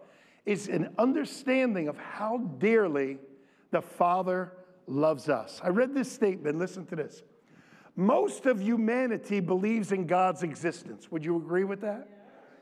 is 0.45 0.69
an 0.69 0.95
understanding 0.99 1.89
of 1.89 1.97
how 1.97 2.39
dearly 2.59 3.19
the 3.71 3.81
Father 3.81 4.53
loves 4.87 5.29
us. 5.29 5.61
I 5.63 5.69
read 5.69 5.95
this 5.95 6.11
statement, 6.11 6.59
listen 6.59 6.87
to 6.87 6.97
this. 6.97 7.23
Most 7.97 8.47
of 8.47 8.61
humanity 8.61 9.41
believes 9.41 9.93
in 9.93 10.07
God's 10.07 10.43
existence. 10.43 11.11
Would 11.11 11.25
you 11.25 11.37
agree 11.37 11.65
with 11.65 11.81
that? 11.81 12.09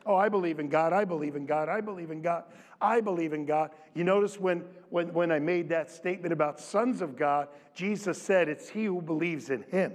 Oh, 0.07 0.17
I 0.17 0.29
believe 0.29 0.61
in 0.61 0.69
God. 0.69 0.93
I 0.93 1.05
believe 1.05 1.35
in 1.35 1.47
God. 1.47 1.69
I 1.69 1.81
believe 1.81 2.11
in 2.11 2.23
God. 2.23 2.45
I 2.81 3.01
believe 3.01 3.33
in 3.33 3.47
God. 3.47 3.71
You 3.95 4.05
notice 4.05 4.39
when, 4.39 4.65
when, 4.91 5.13
when 5.13 5.33
I 5.33 5.39
made 5.39 5.71
that 5.71 5.91
statement 5.91 6.33
about 6.33 6.61
sons 6.61 7.01
of 7.01 7.17
God, 7.17 7.49
Jesus 7.75 8.21
said, 8.21 8.49
It's 8.49 8.69
he 8.69 8.85
who 8.85 9.01
believes 9.01 9.51
in 9.51 9.63
him. 9.71 9.95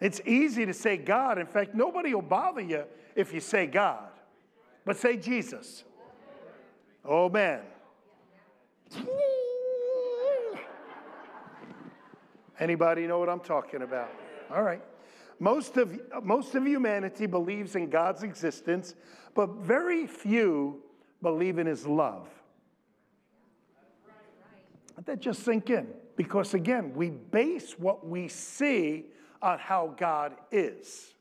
It's 0.00 0.20
easy 0.26 0.66
to 0.66 0.74
say 0.74 0.96
God. 0.96 1.38
In 1.38 1.46
fact, 1.46 1.74
nobody 1.74 2.14
will 2.14 2.22
bother 2.22 2.60
you 2.60 2.84
if 3.14 3.32
you 3.32 3.40
say 3.40 3.66
God. 3.66 4.08
But 4.84 4.96
say 4.96 5.16
Jesus. 5.16 5.84
Oh, 7.04 7.28
man. 7.28 7.60
Anybody 12.60 13.06
know 13.06 13.18
what 13.18 13.28
I'm 13.28 13.40
talking 13.40 13.82
about? 13.82 14.10
All 14.50 14.62
right. 14.62 14.82
Most 15.38 15.76
of, 15.76 15.98
most 16.24 16.54
of 16.54 16.66
humanity 16.66 17.26
believes 17.26 17.76
in 17.76 17.90
God's 17.90 18.24
existence, 18.24 18.94
but 19.34 19.50
very 19.56 20.06
few 20.06 20.82
believe 21.22 21.58
in 21.58 21.66
his 21.66 21.86
love. 21.86 22.28
Let 24.96 25.06
that 25.06 25.20
just 25.20 25.44
sink 25.44 25.70
in. 25.70 25.86
Because 26.16 26.54
again, 26.54 26.92
we 26.94 27.10
base 27.10 27.78
what 27.78 28.04
we 28.04 28.26
see 28.26 29.06
on 29.40 29.60
how 29.60 29.94
God 29.96 30.34
is. 30.50 31.14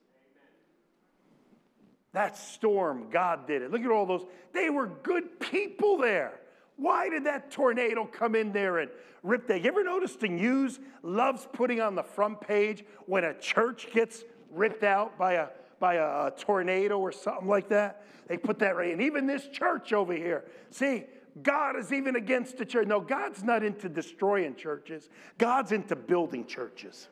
That 2.14 2.36
storm, 2.36 3.12
God 3.12 3.46
did 3.46 3.62
it. 3.62 3.70
Look 3.70 3.84
at 3.84 3.92
all 3.92 4.08
those. 4.08 4.26
They 4.54 4.72
were 4.72 4.88
good 4.88 5.40
people 5.40 5.98
there. 5.98 6.40
Why 6.78 7.10
did 7.10 7.26
that 7.26 7.52
tornado 7.52 8.06
come 8.06 8.36
in 8.36 8.52
there 8.52 8.78
and 8.78 8.90
rip 9.24 9.48
that? 9.48 9.62
You 9.62 9.68
ever 9.68 9.84
notice 9.84 10.16
the 10.16 10.30
news 10.30 10.80
loves 11.04 11.48
putting 11.52 11.82
on 11.82 11.96
the 11.96 12.04
front 12.04 12.40
page 12.40 12.86
when 13.08 13.24
a 13.24 13.38
church 13.38 13.92
gets 13.92 14.24
ripped 14.52 14.84
out 14.84 15.18
by 15.18 15.34
a 15.34 15.48
by 15.80 15.96
a, 15.96 16.28
a 16.28 16.34
tornado 16.38 17.00
or 17.00 17.12
something 17.12 17.48
like 17.48 17.70
that? 17.70 18.04
They 18.28 18.38
put 18.38 18.60
that 18.60 18.76
right. 18.76 18.92
And 18.92 19.02
even 19.02 19.26
this 19.26 19.48
church 19.48 19.94
over 19.94 20.14
here. 20.14 20.46
See, 20.70 21.06
God 21.42 21.78
is 21.78 21.94
even 21.94 22.16
against 22.16 22.58
the 22.58 22.66
church. 22.66 22.88
No, 22.88 23.00
God's 23.00 23.44
not 23.44 23.64
into 23.64 23.90
destroying 23.90 24.56
churches. 24.56 25.10
God's 25.38 25.72
into 25.72 25.96
building 25.96 26.46
churches. 26.46 27.10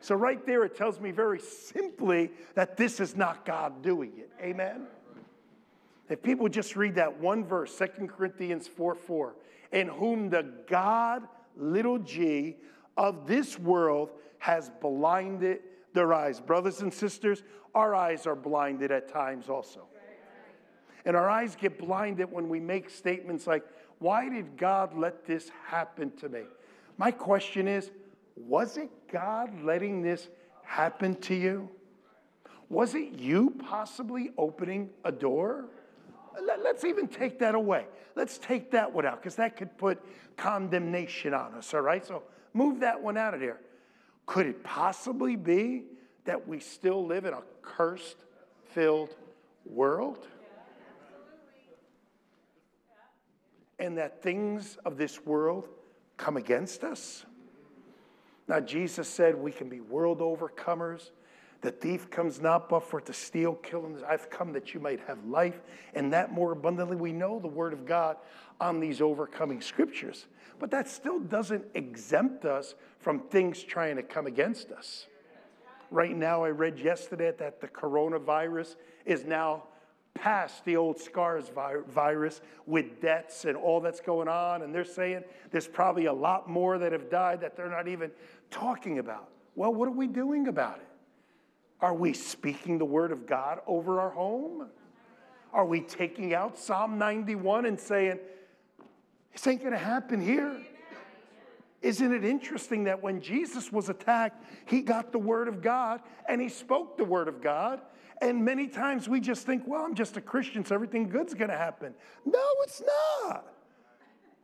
So 0.00 0.14
right 0.14 0.44
there, 0.44 0.64
it 0.64 0.76
tells 0.76 1.00
me 1.00 1.12
very 1.12 1.40
simply 1.40 2.30
that 2.54 2.76
this 2.76 3.00
is 3.00 3.16
not 3.16 3.46
God 3.46 3.82
doing 3.82 4.12
it. 4.18 4.30
Amen. 4.40 4.86
If 6.08 6.22
people 6.22 6.48
just 6.48 6.76
read 6.76 6.96
that 6.96 7.18
one 7.20 7.44
verse, 7.44 7.76
2 7.76 8.06
Corinthians 8.06 8.68
4 8.68 8.94
4, 8.94 9.34
in 9.72 9.88
whom 9.88 10.28
the 10.30 10.46
God, 10.66 11.22
little 11.56 11.98
g, 11.98 12.56
of 12.96 13.26
this 13.26 13.58
world 13.58 14.10
has 14.38 14.70
blinded 14.80 15.60
their 15.94 16.12
eyes. 16.12 16.40
Brothers 16.40 16.80
and 16.80 16.92
sisters, 16.92 17.42
our 17.74 17.94
eyes 17.94 18.26
are 18.26 18.36
blinded 18.36 18.92
at 18.92 19.08
times 19.08 19.48
also. 19.48 19.86
And 21.06 21.16
our 21.16 21.28
eyes 21.28 21.56
get 21.56 21.78
blinded 21.78 22.30
when 22.30 22.48
we 22.48 22.60
make 22.60 22.88
statements 22.90 23.46
like, 23.46 23.64
Why 23.98 24.28
did 24.28 24.56
God 24.56 24.96
let 24.96 25.24
this 25.24 25.50
happen 25.66 26.10
to 26.18 26.28
me? 26.28 26.42
My 26.96 27.10
question 27.10 27.66
is, 27.66 27.90
was 28.36 28.76
it 28.76 28.90
God 29.10 29.62
letting 29.62 30.02
this 30.02 30.28
happen 30.64 31.14
to 31.22 31.34
you? 31.34 31.68
Was 32.68 32.94
it 32.94 33.12
you 33.12 33.54
possibly 33.58 34.30
opening 34.38 34.90
a 35.04 35.12
door? 35.12 35.66
Let's 36.42 36.84
even 36.84 37.08
take 37.08 37.38
that 37.40 37.54
away. 37.54 37.86
Let's 38.16 38.38
take 38.38 38.70
that 38.72 38.92
one 38.92 39.06
out 39.06 39.20
because 39.20 39.36
that 39.36 39.56
could 39.56 39.76
put 39.78 40.02
condemnation 40.36 41.34
on 41.34 41.54
us, 41.54 41.72
all 41.74 41.80
right? 41.80 42.04
So 42.04 42.22
move 42.52 42.80
that 42.80 43.00
one 43.00 43.16
out 43.16 43.34
of 43.34 43.40
there. 43.40 43.60
Could 44.26 44.46
it 44.46 44.64
possibly 44.64 45.36
be 45.36 45.84
that 46.24 46.48
we 46.48 46.60
still 46.60 47.06
live 47.06 47.24
in 47.24 47.34
a 47.34 47.42
cursed 47.62 48.16
filled 48.70 49.14
world? 49.64 50.26
And 53.78 53.98
that 53.98 54.22
things 54.22 54.78
of 54.84 54.96
this 54.96 55.24
world 55.24 55.68
come 56.16 56.36
against 56.36 56.84
us? 56.84 57.24
Now, 58.46 58.60
Jesus 58.60 59.08
said 59.08 59.34
we 59.34 59.52
can 59.52 59.68
be 59.68 59.80
world 59.80 60.20
overcomers 60.20 61.10
the 61.64 61.72
thief 61.72 62.10
comes 62.10 62.42
not 62.42 62.68
but 62.68 62.80
for 62.80 63.00
to 63.00 63.12
steal, 63.14 63.54
kill, 63.54 63.86
and 63.86 64.04
I've 64.04 64.28
come 64.28 64.52
that 64.52 64.74
you 64.74 64.80
might 64.80 65.00
have 65.06 65.24
life, 65.24 65.62
and 65.94 66.12
that 66.12 66.30
more 66.30 66.52
abundantly. 66.52 66.94
We 66.94 67.10
know 67.10 67.40
the 67.40 67.48
word 67.48 67.72
of 67.72 67.86
God 67.86 68.18
on 68.60 68.80
these 68.80 69.00
overcoming 69.00 69.62
scriptures. 69.62 70.26
But 70.58 70.70
that 70.72 70.90
still 70.90 71.18
doesn't 71.18 71.64
exempt 71.72 72.44
us 72.44 72.74
from 72.98 73.20
things 73.20 73.62
trying 73.62 73.96
to 73.96 74.02
come 74.02 74.26
against 74.26 74.72
us. 74.72 75.06
Right 75.90 76.14
now, 76.14 76.44
I 76.44 76.50
read 76.50 76.78
yesterday 76.78 77.32
that 77.38 77.62
the 77.62 77.68
coronavirus 77.68 78.76
is 79.06 79.24
now 79.24 79.62
past 80.12 80.66
the 80.66 80.76
old 80.76 81.00
SARS 81.00 81.50
virus 81.88 82.42
with 82.66 83.00
deaths 83.00 83.46
and 83.46 83.56
all 83.56 83.80
that's 83.80 84.00
going 84.00 84.28
on. 84.28 84.60
And 84.60 84.74
they're 84.74 84.84
saying 84.84 85.24
there's 85.50 85.66
probably 85.66 86.04
a 86.06 86.12
lot 86.12 86.46
more 86.46 86.76
that 86.76 86.92
have 86.92 87.08
died 87.08 87.40
that 87.40 87.56
they're 87.56 87.70
not 87.70 87.88
even 87.88 88.10
talking 88.50 88.98
about. 88.98 89.30
Well, 89.54 89.72
what 89.72 89.88
are 89.88 89.92
we 89.92 90.08
doing 90.08 90.48
about 90.48 90.76
it? 90.76 90.88
Are 91.80 91.94
we 91.94 92.12
speaking 92.12 92.78
the 92.78 92.84
word 92.84 93.12
of 93.12 93.26
God 93.26 93.60
over 93.66 94.00
our 94.00 94.10
home? 94.10 94.68
Are 95.52 95.64
we 95.64 95.80
taking 95.80 96.34
out 96.34 96.58
Psalm 96.58 96.98
91 96.98 97.66
and 97.66 97.78
saying, 97.78 98.18
this 99.32 99.46
ain't 99.46 99.60
going 99.60 99.72
to 99.72 99.78
happen 99.78 100.20
here? 100.20 100.56
Isn't 101.82 102.14
it 102.14 102.24
interesting 102.24 102.84
that 102.84 103.02
when 103.02 103.20
Jesus 103.20 103.70
was 103.70 103.88
attacked, 103.88 104.42
he 104.64 104.80
got 104.80 105.12
the 105.12 105.18
word 105.18 105.48
of 105.48 105.60
God 105.60 106.00
and 106.28 106.40
he 106.40 106.48
spoke 106.48 106.96
the 106.96 107.04
word 107.04 107.28
of 107.28 107.42
God? 107.42 107.82
And 108.22 108.44
many 108.44 108.68
times 108.68 109.08
we 109.08 109.20
just 109.20 109.44
think, 109.44 109.64
well, 109.66 109.84
I'm 109.84 109.94
just 109.94 110.16
a 110.16 110.20
Christian, 110.20 110.64
so 110.64 110.74
everything 110.74 111.08
good's 111.08 111.34
going 111.34 111.50
to 111.50 111.58
happen. 111.58 111.94
No, 112.24 112.42
it's 112.62 112.82
not. 113.22 113.52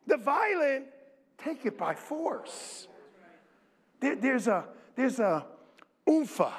The 0.07 0.19
violent 0.19 0.87
take 1.39 1.65
it 1.65 1.79
by 1.79 1.95
force. 1.95 2.89
There, 4.01 4.17
there's 4.17 4.47
a 4.47 4.67
there's 4.97 5.19
a 5.19 5.47
oompha 6.09 6.53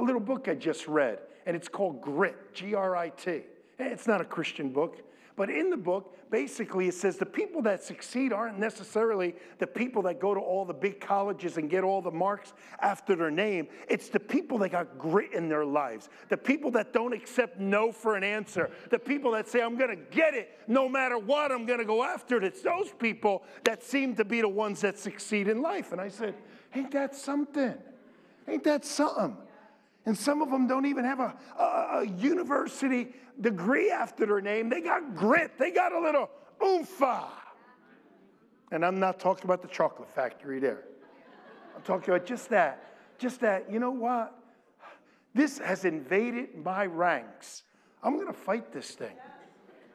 a 0.00 0.02
little 0.02 0.20
book 0.20 0.48
I 0.48 0.54
just 0.54 0.88
read, 0.88 1.18
and 1.46 1.54
it's 1.54 1.68
called 1.68 2.00
Grit, 2.00 2.54
G 2.54 2.74
R 2.74 2.96
I 2.96 3.10
T. 3.10 3.30
Eh, 3.30 3.42
it's 3.78 4.06
not 4.06 4.20
a 4.20 4.24
Christian 4.24 4.70
book, 4.70 5.02
but 5.36 5.48
in 5.48 5.70
the 5.70 5.76
book, 5.76 6.16
basically, 6.30 6.88
it 6.88 6.94
says 6.94 7.16
the 7.16 7.26
people 7.26 7.62
that 7.62 7.82
succeed 7.82 8.32
aren't 8.32 8.58
necessarily 8.58 9.34
the 9.58 9.66
people 9.66 10.02
that 10.02 10.20
go 10.20 10.34
to 10.34 10.40
all 10.40 10.64
the 10.64 10.74
big 10.74 11.00
colleges 11.00 11.56
and 11.56 11.70
get 11.70 11.82
all 11.82 12.02
the 12.02 12.10
marks 12.10 12.52
after 12.80 13.16
their 13.16 13.30
name. 13.30 13.68
It's 13.88 14.08
the 14.08 14.20
people 14.20 14.58
that 14.58 14.70
got 14.70 14.98
grit 14.98 15.32
in 15.32 15.48
their 15.48 15.64
lives, 15.64 16.08
the 16.28 16.36
people 16.36 16.70
that 16.72 16.92
don't 16.92 17.12
accept 17.12 17.58
no 17.58 17.90
for 17.90 18.16
an 18.16 18.24
answer, 18.24 18.70
the 18.90 18.98
people 18.98 19.30
that 19.32 19.48
say, 19.48 19.62
I'm 19.62 19.76
going 19.76 19.90
to 19.90 20.04
get 20.14 20.34
it 20.34 20.58
no 20.66 20.88
matter 20.88 21.18
what, 21.18 21.52
I'm 21.52 21.64
going 21.64 21.78
to 21.78 21.86
go 21.86 22.04
after 22.04 22.36
it. 22.36 22.44
It's 22.44 22.62
those 22.62 22.90
people 22.98 23.42
that 23.64 23.82
seem 23.82 24.14
to 24.16 24.24
be 24.24 24.40
the 24.40 24.48
ones 24.48 24.80
that 24.82 24.98
succeed 24.98 25.48
in 25.48 25.62
life. 25.62 25.92
And 25.92 26.00
I 26.00 26.08
said, 26.08 26.34
Ain't 26.74 26.92
that 26.92 27.16
something? 27.16 27.74
Ain't 28.46 28.64
that 28.64 28.84
something? 28.84 29.36
And 30.06 30.16
some 30.16 30.40
of 30.40 30.50
them 30.50 30.66
don't 30.66 30.86
even 30.86 31.04
have 31.04 31.20
a, 31.20 31.36
a, 31.58 31.62
a, 31.62 32.06
university 32.06 33.08
degree 33.40 33.90
after 33.90 34.24
their 34.24 34.40
name. 34.40 34.68
They 34.68 34.80
got 34.80 35.14
grit, 35.14 35.58
they 35.58 35.70
got 35.70 35.92
a 35.92 36.00
little 36.00 36.30
oomfa. 36.60 37.24
And 38.70 38.84
I'm 38.84 38.98
not 38.98 39.18
talking 39.20 39.44
about 39.44 39.62
the 39.62 39.68
chocolate 39.68 40.08
factory 40.14 40.58
there. 40.58 40.84
I'm 41.76 41.82
talking 41.82 42.14
about 42.14 42.26
just 42.26 42.48
that. 42.50 42.84
Just 43.18 43.40
that, 43.40 43.70
you 43.70 43.78
know 43.78 43.90
what? 43.90 44.34
This 45.34 45.58
has 45.58 45.84
invaded 45.84 46.56
my 46.64 46.86
ranks. 46.86 47.64
I'm 48.02 48.14
going 48.14 48.26
to 48.28 48.32
fight 48.32 48.72
this 48.72 48.92
thing. 48.92 49.16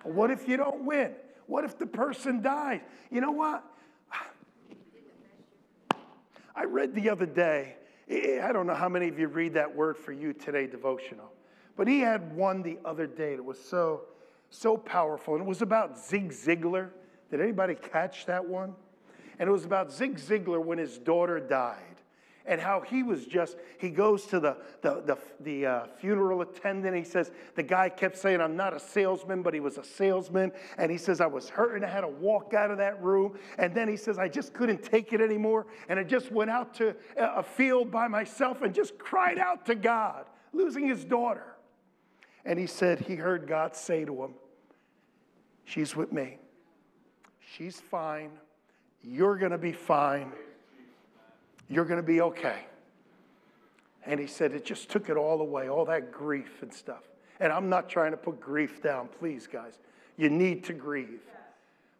What 0.03 0.29
if 0.29 0.47
you 0.47 0.57
don't 0.57 0.85
win? 0.85 1.13
What 1.47 1.63
if 1.63 1.77
the 1.77 1.87
person 1.87 2.41
dies? 2.41 2.81
You 3.09 3.21
know 3.21 3.31
what? 3.31 3.63
I 6.55 6.63
read 6.65 6.93
the 6.95 7.09
other 7.09 7.25
day 7.25 7.75
I 8.09 8.51
don't 8.51 8.67
know 8.67 8.75
how 8.75 8.89
many 8.89 9.07
of 9.07 9.17
you 9.17 9.27
read 9.27 9.53
that 9.53 9.75
word 9.75 9.97
for 9.97 10.11
you 10.11 10.33
today, 10.33 10.67
devotional. 10.67 11.31
But 11.75 11.87
he 11.87 11.99
had 11.99 12.35
one 12.35 12.61
the 12.61 12.77
other 12.85 13.07
day 13.07 13.35
that 13.35 13.43
was 13.43 13.59
so, 13.59 14.01
so 14.49 14.77
powerful. 14.77 15.35
And 15.35 15.43
it 15.43 15.47
was 15.47 15.61
about 15.61 15.97
Zig 15.97 16.31
Ziglar. 16.31 16.89
Did 17.31 17.41
anybody 17.41 17.75
catch 17.75 18.25
that 18.27 18.45
one? 18.45 18.75
And 19.39 19.49
it 19.49 19.51
was 19.51 19.65
about 19.65 19.91
Zig 19.91 20.17
Ziglar 20.17 20.63
when 20.63 20.77
his 20.77 20.97
daughter 20.97 21.39
died 21.39 21.94
and 22.45 22.61
how 22.61 22.81
he 22.81 23.03
was 23.03 23.25
just, 23.25 23.57
he 23.79 23.89
goes 23.89 24.25
to 24.27 24.39
the, 24.39 24.57
the, 24.81 25.01
the, 25.01 25.17
the 25.39 25.65
uh, 25.65 25.85
funeral 25.99 26.41
attendant. 26.41 26.95
He 26.95 27.03
says, 27.03 27.31
the 27.55 27.63
guy 27.63 27.89
kept 27.89 28.17
saying, 28.17 28.41
I'm 28.41 28.55
not 28.55 28.75
a 28.75 28.79
salesman, 28.79 29.41
but 29.41 29.53
he 29.53 29.59
was 29.59 29.77
a 29.77 29.83
salesman. 29.83 30.51
And 30.77 30.91
he 30.91 30.97
says, 30.97 31.21
I 31.21 31.25
was 31.25 31.49
hurting. 31.49 31.83
I 31.83 31.89
had 31.89 32.01
to 32.01 32.07
walk 32.07 32.53
out 32.53 32.71
of 32.71 32.77
that 32.77 33.01
room. 33.01 33.37
And 33.57 33.73
then 33.73 33.87
he 33.87 33.97
says, 33.97 34.19
I 34.19 34.27
just 34.27 34.53
couldn't 34.53 34.83
take 34.83 35.11
it 35.13 35.21
anymore. 35.21 35.65
And 35.89 35.99
I 35.99 36.03
just 36.03 36.31
went 36.31 36.51
out 36.51 36.73
to 36.75 36.95
a 37.17 37.43
field 37.43 37.91
by 37.91 38.07
myself 38.07 38.61
and 38.61 38.73
just 38.73 38.97
cried 38.99 39.39
out 39.39 39.65
to 39.65 39.75
God, 39.75 40.25
losing 40.53 40.87
his 40.87 41.03
daughter. 41.03 41.55
And 42.45 42.59
he 42.59 42.67
said, 42.67 42.99
he 42.99 43.15
heard 43.15 43.47
God 43.47 43.75
say 43.75 44.05
to 44.05 44.23
him, 44.23 44.35
She's 45.65 45.95
with 45.95 46.13
me. 46.13 46.37
She's 47.39 47.79
fine. 47.79 48.29
You're 49.01 49.37
going 49.37 49.51
to 49.51 49.57
be 49.57 49.71
fine. 49.71 50.31
You're 51.67 51.85
going 51.85 51.99
to 51.99 52.05
be 52.05 52.21
okay. 52.21 52.65
And 54.05 54.19
he 54.19 54.27
said, 54.27 54.53
It 54.53 54.65
just 54.65 54.89
took 54.89 55.09
it 55.09 55.17
all 55.17 55.41
away, 55.41 55.69
all 55.69 55.85
that 55.85 56.11
grief 56.11 56.61
and 56.61 56.73
stuff. 56.73 57.03
And 57.39 57.51
I'm 57.51 57.69
not 57.69 57.89
trying 57.89 58.11
to 58.11 58.17
put 58.17 58.39
grief 58.39 58.81
down, 58.81 59.09
please, 59.19 59.47
guys. 59.47 59.79
You 60.17 60.29
need 60.29 60.63
to 60.65 60.73
grieve. 60.73 61.21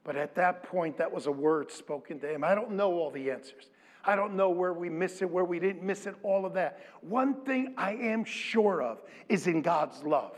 But 0.03 0.15
at 0.15 0.36
that 0.36 0.63
point, 0.63 0.98
that 0.98 1.12
was 1.12 1.25
a 1.25 1.31
word 1.31 1.72
spoken 1.72 2.19
to 2.19 2.34
him. 2.34 2.43
I 2.43 2.55
don't 2.55 2.72
know 2.72 2.93
all 2.93 3.12
the 3.12 3.31
answers. 3.31 3.69
I 4.05 4.15
don't 4.15 4.36
know 4.36 4.51
where 4.51 4.72
we 4.72 4.88
miss 4.88 5.22
it, 5.24 5.29
where 5.29 5.43
we 5.43 5.60
didn't 5.60 5.81
miss 5.81 6.05
it, 6.05 6.15
all 6.22 6.45
of 6.45 6.53
that. 6.53 6.79
One 7.01 7.34
thing 7.43 7.74
I 7.75 7.93
am 7.93 8.24
sure 8.24 8.84
of 8.84 9.01
is 9.29 9.48
in 9.48 9.63
God's 9.63 10.03
love. 10.03 10.38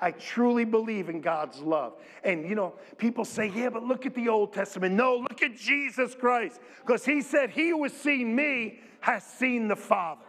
I 0.00 0.12
truly 0.12 0.64
believe 0.64 1.08
in 1.08 1.20
God's 1.20 1.58
love. 1.60 1.94
And 2.24 2.48
you 2.48 2.54
know, 2.54 2.74
people 2.98 3.24
say, 3.24 3.52
yeah, 3.54 3.68
but 3.68 3.82
look 3.82 4.06
at 4.06 4.14
the 4.14 4.28
Old 4.28 4.52
Testament. 4.52 4.94
No, 4.94 5.16
look 5.16 5.42
at 5.42 5.56
Jesus 5.56 6.14
Christ. 6.14 6.60
Because 6.84 7.04
he 7.04 7.20
said, 7.20 7.50
He 7.50 7.70
who 7.70 7.82
has 7.82 7.92
seen 7.92 8.34
me 8.34 8.80
has 9.00 9.24
seen 9.24 9.68
the 9.68 9.76
Father. 9.76 10.22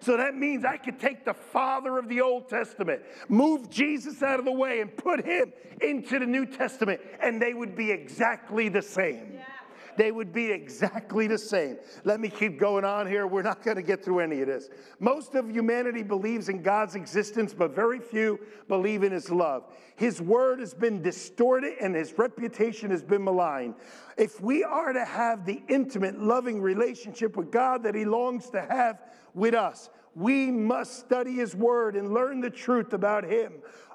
So 0.00 0.16
that 0.16 0.36
means 0.36 0.64
I 0.64 0.76
could 0.76 1.00
take 1.00 1.24
the 1.24 1.34
father 1.34 1.98
of 1.98 2.08
the 2.08 2.20
Old 2.20 2.48
Testament, 2.48 3.02
move 3.28 3.70
Jesus 3.70 4.22
out 4.22 4.38
of 4.38 4.44
the 4.44 4.52
way, 4.52 4.80
and 4.80 4.94
put 4.94 5.24
him 5.24 5.52
into 5.80 6.18
the 6.18 6.26
New 6.26 6.44
Testament, 6.44 7.00
and 7.20 7.40
they 7.40 7.54
would 7.54 7.74
be 7.74 7.90
exactly 7.90 8.68
the 8.68 8.82
same. 8.82 9.32
Yeah 9.34 9.55
they 9.96 10.12
would 10.12 10.32
be 10.32 10.50
exactly 10.50 11.26
the 11.26 11.38
same. 11.38 11.78
Let 12.04 12.20
me 12.20 12.28
keep 12.28 12.58
going 12.58 12.84
on 12.84 13.06
here. 13.06 13.26
We're 13.26 13.42
not 13.42 13.62
going 13.62 13.76
to 13.76 13.82
get 13.82 14.04
through 14.04 14.20
any 14.20 14.40
of 14.40 14.46
this. 14.46 14.68
Most 15.00 15.34
of 15.34 15.50
humanity 15.50 16.02
believes 16.02 16.48
in 16.48 16.62
God's 16.62 16.94
existence, 16.94 17.54
but 17.54 17.74
very 17.74 18.00
few 18.00 18.38
believe 18.68 19.02
in 19.02 19.12
his 19.12 19.30
love. 19.30 19.64
His 19.96 20.20
word 20.20 20.60
has 20.60 20.74
been 20.74 21.02
distorted 21.02 21.74
and 21.80 21.94
his 21.94 22.16
reputation 22.18 22.90
has 22.90 23.02
been 23.02 23.24
maligned. 23.24 23.74
If 24.16 24.40
we 24.40 24.64
are 24.64 24.92
to 24.92 25.04
have 25.04 25.44
the 25.44 25.62
intimate, 25.68 26.18
loving 26.18 26.60
relationship 26.60 27.36
with 27.36 27.50
God 27.50 27.82
that 27.82 27.94
he 27.94 28.04
longs 28.04 28.50
to 28.50 28.60
have 28.60 29.02
with 29.34 29.54
us, 29.54 29.90
we 30.14 30.50
must 30.50 30.98
study 30.98 31.34
his 31.34 31.54
word 31.54 31.94
and 31.94 32.12
learn 32.12 32.40
the 32.40 32.50
truth 32.50 32.92
about 32.92 33.24
him. 33.24 33.54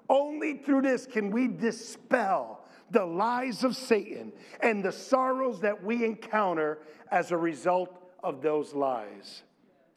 Only 0.10 0.58
through 0.58 0.84
this 0.84 1.05
can 1.05 1.31
we 1.31 1.48
dispel 1.48 2.61
the 2.91 3.05
lies 3.05 3.63
of 3.63 3.75
Satan 3.75 4.31
and 4.62 4.83
the 4.83 4.91
sorrows 4.91 5.62
that 5.62 5.83
we 5.83 6.05
encounter 6.05 6.79
as 7.10 7.31
a 7.31 7.38
result 7.38 7.98
of 8.24 8.41
those 8.41 8.74
lies. 8.74 9.43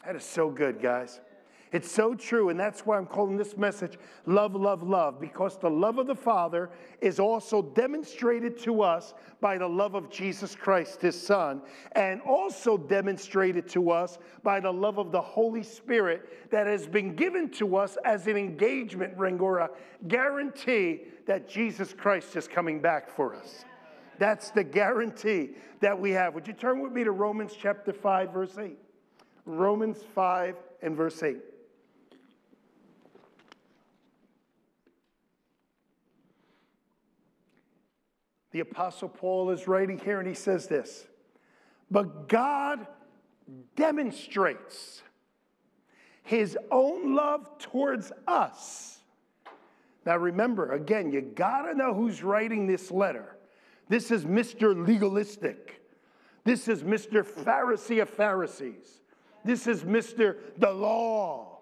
That 0.05 0.17
is 0.17 0.25
so 0.25 0.51
good, 0.51 0.81
guys. 0.81 1.21
It's 1.75 1.91
so 1.91 2.15
true, 2.15 2.51
and 2.51 2.61
that's 2.61 2.87
why 2.87 2.97
I'm 2.97 3.05
calling 3.05 3.37
this 3.37 3.57
message 3.57 3.99
Love, 4.27 4.55
Love, 4.55 4.85
Love, 4.85 5.21
because 5.21 5.59
the 5.59 5.69
love 5.69 5.99
of 5.99 6.07
the 6.07 6.15
Father 6.15 6.71
is 7.01 7.19
also 7.19 7.63
demonstrated 7.63 8.57
to 8.59 8.81
us 8.81 9.13
by 9.41 9.59
the 9.59 9.67
love 9.67 9.97
of 9.97 10.09
Jesus 10.09 10.55
Christ, 10.55 11.03
his 11.03 11.21
Son, 11.21 11.61
and 11.97 12.21
also 12.21 12.79
demonstrated 12.79 13.69
to 13.71 13.91
us 13.91 14.19
by 14.45 14.61
the 14.61 14.73
love 14.73 14.99
of 14.99 15.11
the 15.11 15.21
Holy 15.21 15.65
Spirit 15.65 16.49
that 16.53 16.69
has 16.69 16.87
been 16.87 17.17
given 17.17 17.51
to 17.51 17.75
us 17.75 17.99
as 18.05 18.29
an 18.29 18.37
engagement 18.37 19.17
ring 19.17 19.41
or 19.41 19.59
a 19.59 19.71
guarantee 20.07 21.01
that 21.27 21.49
Jesus 21.49 21.93
Christ 21.93 22.37
is 22.37 22.47
coming 22.47 22.81
back 22.81 23.11
for 23.11 23.35
us. 23.35 23.65
That's 24.21 24.53
the 24.53 24.63
guarantee 24.63 25.57
that 25.81 25.99
we 25.99 26.13
have. 26.13 26.35
Would 26.35 26.47
you 26.47 26.53
turn 26.53 26.81
with 26.81 26.93
me 26.93 27.03
to 27.03 27.11
Romans 27.11 27.57
chapter 27.61 27.93
5, 27.93 28.33
verse 28.33 28.59
8? 28.59 28.79
Romans 29.45 29.99
5 30.15 30.55
and 30.81 30.97
verse 30.97 31.21
8. 31.21 31.39
The 38.55 38.61
Apostle 38.61 39.11
Paul 39.11 39.51
is 39.51 39.69
writing 39.69 39.99
here 39.99 40.21
and 40.21 40.29
he 40.29 40.35
says 40.35 40.67
this 40.69 41.07
But 41.91 42.29
God 42.29 42.87
demonstrates 43.77 45.03
his 46.23 46.57
own 46.71 47.15
love 47.15 47.59
towards 47.59 48.11
us 48.27 48.95
now 50.07 50.17
remember, 50.19 50.73
again, 50.73 51.11
you 51.11 51.23
gotta 51.23 51.75
know 51.75 51.95
who's 51.95 52.23
writing 52.23 52.67
this 52.67 52.91
letter. 52.91 53.37
This 53.89 54.11
is 54.11 54.25
Mr. 54.25 54.87
Legalistic. 54.87 55.81
This 56.45 56.69
is 56.69 56.83
Mr. 56.83 57.25
Pharisee 57.25 58.03
of 58.03 58.11
Pharisees. 58.11 59.01
This 59.45 59.67
is 59.67 59.85
Mr. 59.85 60.37
The 60.59 60.71
Law. 60.71 61.61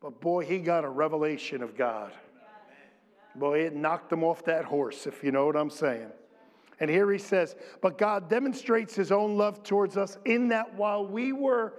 But 0.00 0.20
boy, 0.20 0.44
he 0.44 0.58
got 0.58 0.84
a 0.84 0.88
revelation 0.88 1.62
of 1.62 1.76
God. 1.76 2.12
Boy, 3.34 3.60
it 3.60 3.74
knocked 3.74 4.10
them 4.10 4.22
off 4.22 4.44
that 4.44 4.64
horse, 4.64 5.06
if 5.06 5.24
you 5.24 5.32
know 5.32 5.46
what 5.46 5.56
I'm 5.56 5.70
saying. 5.70 6.08
And 6.80 6.90
here 6.90 7.10
he 7.10 7.18
says, 7.18 7.54
But 7.80 7.96
God 7.96 8.28
demonstrates 8.28 8.94
his 8.94 9.12
own 9.12 9.36
love 9.36 9.62
towards 9.62 9.96
us 9.96 10.18
in 10.24 10.48
that 10.48 10.74
while 10.74 11.06
we 11.06 11.32
were 11.32 11.74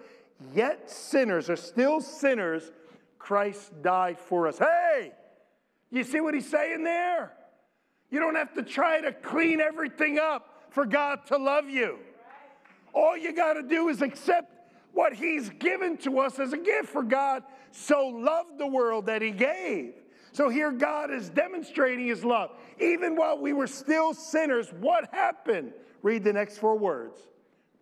yet 0.54 0.90
sinners, 0.90 1.50
or 1.50 1.56
still 1.56 2.02
sinners, 2.02 2.72
Christ 3.20 3.82
died 3.82 4.20
for 4.20 4.48
us. 4.48 4.58
Hey! 4.58 5.12
You 5.92 6.04
see 6.04 6.22
what 6.22 6.34
he's 6.34 6.50
saying 6.50 6.84
there? 6.84 7.34
You 8.10 8.20
don't 8.20 8.36
have 8.36 8.54
to 8.56 8.64
try 8.64 9.02
to 9.02 9.12
clean 9.12 9.60
everything 9.60 10.20
up 10.20 10.68
for 10.70 10.86
God 10.86 11.26
to 11.28 11.38
love 11.38 11.70
you. 11.70 12.00
All 12.94 13.18
you 13.18 13.34
got 13.34 13.54
to 13.54 13.64
do 13.64 13.90
is 13.90 14.02
accept 14.02 14.52
what 14.94 15.14
he's 15.14 15.50
given 15.50 15.98
to 15.98 16.20
us 16.20 16.40
as 16.40 16.54
a 16.54 16.58
gift 16.58 16.90
for 16.90 17.04
God 17.04 17.44
so 17.72 18.08
loved 18.08 18.60
the 18.60 18.68
world 18.68 19.08
that 19.08 19.22
he 19.22 19.32
gave. 19.32 19.94
So 20.34 20.50
here 20.50 20.72
God 20.72 21.12
is 21.12 21.30
demonstrating 21.30 22.08
his 22.08 22.26
love. 22.26 22.52
Even 22.82 23.16
while 23.16 23.38
we 23.38 23.54
were 23.54 23.68
still 23.68 24.14
sinners, 24.16 24.74
what 24.80 25.14
happened? 25.14 25.74
Read 26.02 26.24
the 26.24 26.34
next 26.34 26.58
four 26.58 26.78
words 26.78 27.22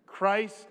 Christ 0.06 0.68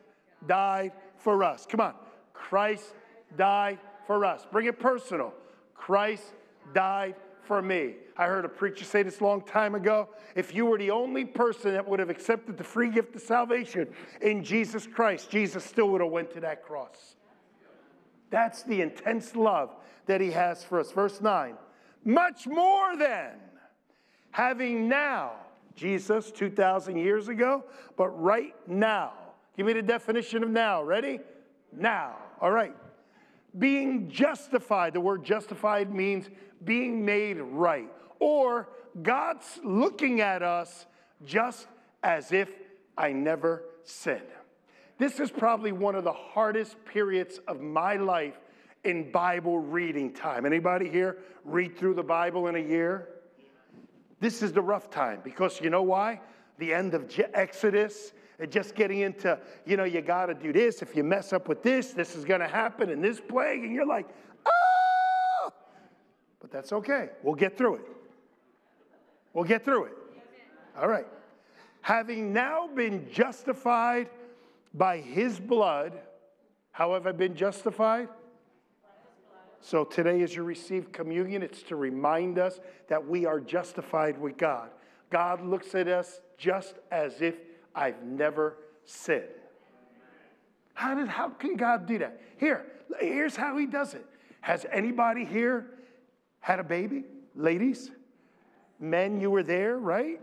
died 0.48 0.94
for 1.18 1.44
us. 1.44 1.66
Come 1.70 1.82
on. 1.82 1.96
Christ 2.34 2.94
died 3.36 3.80
for 4.06 4.24
us. 4.26 4.46
Bring 4.52 4.68
it 4.68 4.80
personal. 4.80 5.34
Christ 5.74 6.34
died 6.74 7.16
for 7.44 7.62
me. 7.62 7.96
I 8.16 8.28
heard 8.28 8.46
a 8.46 8.50
preacher 8.50 8.86
say 8.86 9.02
this 9.02 9.20
a 9.20 9.24
long 9.24 9.42
time 9.42 9.74
ago. 9.74 10.10
If 10.36 10.54
you 10.54 10.68
were 10.68 10.78
the 10.78 10.92
only 10.92 11.26
person 11.26 11.74
that 11.74 11.88
would 11.88 12.00
have 12.00 12.12
accepted 12.12 12.58
the 12.58 12.64
free 12.64 12.92
gift 12.92 13.16
of 13.16 13.22
salvation 13.22 13.88
in 14.22 14.44
Jesus 14.44 14.86
Christ, 14.86 15.32
Jesus 15.32 15.66
still 15.66 15.90
would 15.90 16.02
have 16.02 16.12
went 16.12 16.32
to 16.34 16.40
that 16.42 16.64
cross. 16.64 17.16
That's 18.30 18.62
the 18.62 18.82
intense 18.82 19.36
love 19.36 19.76
that 20.06 20.22
he 20.22 20.32
has 20.32 20.64
for 20.64 20.80
us. 20.80 20.92
Verse 20.92 21.20
9. 21.20 21.56
Much 22.04 22.48
more 22.48 22.98
than 22.98 23.32
having 24.32 24.88
now, 24.88 25.34
Jesus 25.76 26.32
2,000 26.32 26.98
years 26.98 27.28
ago, 27.28 27.64
but 27.98 28.10
right 28.10 28.56
now. 28.68 29.14
Give 29.58 29.66
me 29.66 29.74
the 29.74 29.82
definition 29.82 30.44
of 30.44 30.50
now. 30.50 30.84
Ready? 30.84 31.20
Now. 31.72 32.16
All 32.40 32.52
right. 32.52 32.76
Being 33.58 34.10
justified. 34.10 34.94
The 34.94 35.02
word 35.02 35.24
justified 35.24 35.94
means 35.94 36.30
being 36.64 37.04
made 37.04 37.38
right, 37.40 37.90
or 38.20 38.70
God's 39.02 39.60
looking 39.64 40.22
at 40.22 40.44
us 40.44 40.86
just 41.26 41.68
as 42.04 42.32
if 42.32 42.50
I 42.98 43.12
never 43.12 43.64
sinned. 43.84 44.22
This 44.98 45.20
is 45.20 45.32
probably 45.32 45.72
one 45.72 45.96
of 45.96 46.04
the 46.04 46.14
hardest 46.14 46.78
periods 46.86 47.40
of 47.48 47.60
my 47.60 47.96
life 47.96 48.40
in 48.84 49.12
Bible 49.12 49.60
reading 49.60 50.12
time. 50.12 50.46
Anybody 50.46 50.90
here 50.90 51.18
read 51.44 51.78
through 51.78 51.94
the 51.96 52.04
Bible 52.04 52.48
in 52.48 52.56
a 52.56 52.60
year? 52.60 53.10
This 54.20 54.42
is 54.42 54.52
the 54.54 54.62
rough 54.62 54.90
time 54.90 55.22
because 55.24 55.60
you 55.62 55.70
know 55.70 55.84
why? 55.84 56.22
The 56.58 56.74
end 56.74 56.94
of 56.94 57.12
Exodus, 57.34 58.14
and 58.40 58.52
just 58.52 58.76
getting 58.76 59.00
into, 59.00 59.40
you 59.66 59.78
know, 59.78 59.84
you 59.84 60.02
got 60.02 60.28
to 60.28 60.34
do 60.34 60.52
this. 60.52 60.82
If 60.82 60.96
you 60.96 61.04
mess 61.04 61.34
up 61.34 61.48
with 61.48 61.64
this, 61.64 61.92
this 61.92 62.16
is 62.16 62.26
going 62.26 62.42
to 62.42 62.48
happen, 62.48 62.90
and 62.90 63.04
this 63.04 63.20
plague, 63.20 63.64
and 63.64 63.74
you're 63.74 63.86
like, 63.86 64.08
oh, 64.46 65.50
but 66.40 66.52
that's 66.52 66.72
okay. 66.74 67.10
We'll 67.24 67.36
get 67.36 67.58
through 67.58 67.76
it. 67.76 67.88
We'll 69.34 69.46
get 69.46 69.64
through 69.64 69.86
it. 69.86 69.94
All 70.80 70.88
right. 70.88 71.08
Having 71.82 72.34
now 72.34 72.68
been 72.68 73.10
justified 73.12 74.10
by 74.74 74.98
his 75.00 75.40
blood, 75.40 75.94
how 76.72 76.94
have 76.94 77.08
I 77.08 77.12
been 77.12 77.36
justified? 77.36 78.08
So 79.62 79.84
today, 79.84 80.24
as 80.24 80.36
you 80.36 80.44
receive 80.44 80.92
communion, 80.92 81.44
it's 81.44 81.62
to 81.64 81.76
remind 81.76 82.40
us 82.40 82.60
that 82.88 83.08
we 83.08 83.26
are 83.28 83.40
justified 83.40 84.20
with 84.20 84.38
God. 84.38 84.70
God 85.12 85.46
looks 85.46 85.76
at 85.76 85.88
us 85.88 86.20
just 86.38 86.76
as 86.92 87.22
if 87.22 87.36
I've 87.76 88.02
never 88.04 88.58
sinned. 88.86 89.24
How, 90.74 90.96
did, 90.96 91.08
how 91.08 91.30
can 91.30 91.58
God 91.58 91.86
do 91.86 92.00
that? 92.00 92.20
Here, 92.38 92.66
here's 93.00 93.36
how 93.36 93.56
he 93.58 93.68
does 93.68 93.94
it. 93.94 94.06
Has 94.42 94.66
anybody 94.72 95.26
here 95.26 95.68
had 96.40 96.60
a 96.60 96.64
baby, 96.64 97.04
ladies, 97.36 97.92
men, 98.80 99.22
you 99.22 99.30
were 99.30 99.44
there, 99.44 99.78
right? 99.78 100.20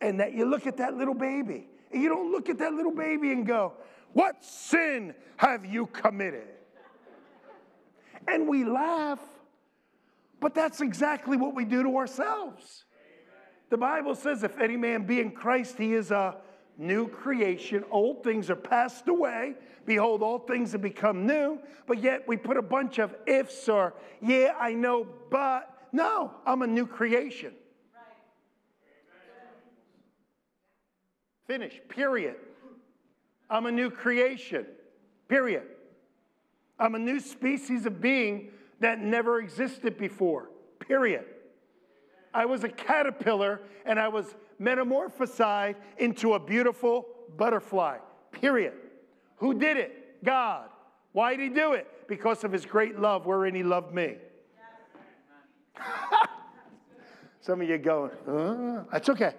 And 0.00 0.20
that 0.20 0.32
you 0.32 0.46
look 0.46 0.66
at 0.66 0.78
that 0.78 0.94
little 0.94 1.14
baby, 1.14 1.68
and 1.92 2.02
you 2.02 2.08
don't 2.08 2.32
look 2.32 2.48
at 2.48 2.56
that 2.58 2.72
little 2.72 2.94
baby 2.94 3.30
and 3.32 3.46
go, 3.46 3.74
What 4.14 4.42
sin 4.42 5.14
have 5.36 5.66
you 5.66 5.86
committed? 5.86 6.48
And 8.26 8.48
we 8.48 8.64
laugh, 8.64 9.20
but 10.40 10.54
that's 10.54 10.80
exactly 10.80 11.36
what 11.36 11.54
we 11.54 11.64
do 11.64 11.82
to 11.82 11.96
ourselves. 11.96 12.84
The 13.70 13.76
Bible 13.76 14.14
says, 14.14 14.42
If 14.42 14.58
any 14.58 14.76
man 14.76 15.06
be 15.06 15.20
in 15.20 15.32
Christ, 15.32 15.78
he 15.78 15.94
is 15.94 16.10
a 16.10 16.36
new 16.78 17.08
creation. 17.08 17.84
Old 17.90 18.22
things 18.22 18.50
are 18.50 18.56
passed 18.56 19.08
away. 19.08 19.54
Behold, 19.86 20.22
all 20.22 20.38
things 20.38 20.72
have 20.72 20.82
become 20.82 21.26
new. 21.26 21.58
But 21.86 22.02
yet 22.02 22.26
we 22.26 22.36
put 22.36 22.56
a 22.56 22.62
bunch 22.62 22.98
of 22.98 23.14
ifs 23.26 23.68
or, 23.68 23.94
yeah, 24.20 24.54
I 24.58 24.72
know, 24.72 25.06
but. 25.30 25.70
No, 25.94 26.32
I'm 26.44 26.62
a 26.62 26.66
new 26.66 26.88
creation. 26.88 27.52
Finish, 31.46 31.80
period. 31.88 32.34
I'm 33.48 33.66
a 33.66 33.70
new 33.70 33.90
creation, 33.90 34.66
period. 35.28 35.62
I'm 36.78 36.94
a 36.94 36.98
new 36.98 37.20
species 37.20 37.86
of 37.86 38.00
being 38.00 38.50
that 38.80 38.98
never 38.98 39.38
existed 39.38 39.96
before, 39.96 40.50
period. 40.80 41.24
I 42.32 42.46
was 42.46 42.64
a 42.64 42.68
caterpillar 42.68 43.60
and 43.86 43.98
I 43.98 44.08
was 44.08 44.34
metamorphosized 44.60 45.76
into 45.98 46.34
a 46.34 46.40
beautiful 46.40 47.06
butterfly, 47.36 47.98
period. 48.32 48.74
Who 49.36 49.54
did 49.54 49.76
it? 49.76 50.24
God. 50.24 50.68
Why 51.12 51.36
did 51.36 51.42
he 51.42 51.48
do 51.48 51.74
it? 51.74 51.86
Because 52.08 52.42
of 52.42 52.52
his 52.52 52.66
great 52.66 52.98
love 52.98 53.24
wherein 53.24 53.54
he 53.54 53.62
loved 53.62 53.94
me. 53.94 54.16
Some 57.40 57.60
of 57.60 57.68
you 57.68 57.78
going, 57.78 58.10
uh, 58.26 58.84
that's 58.90 59.08
okay. 59.10 59.34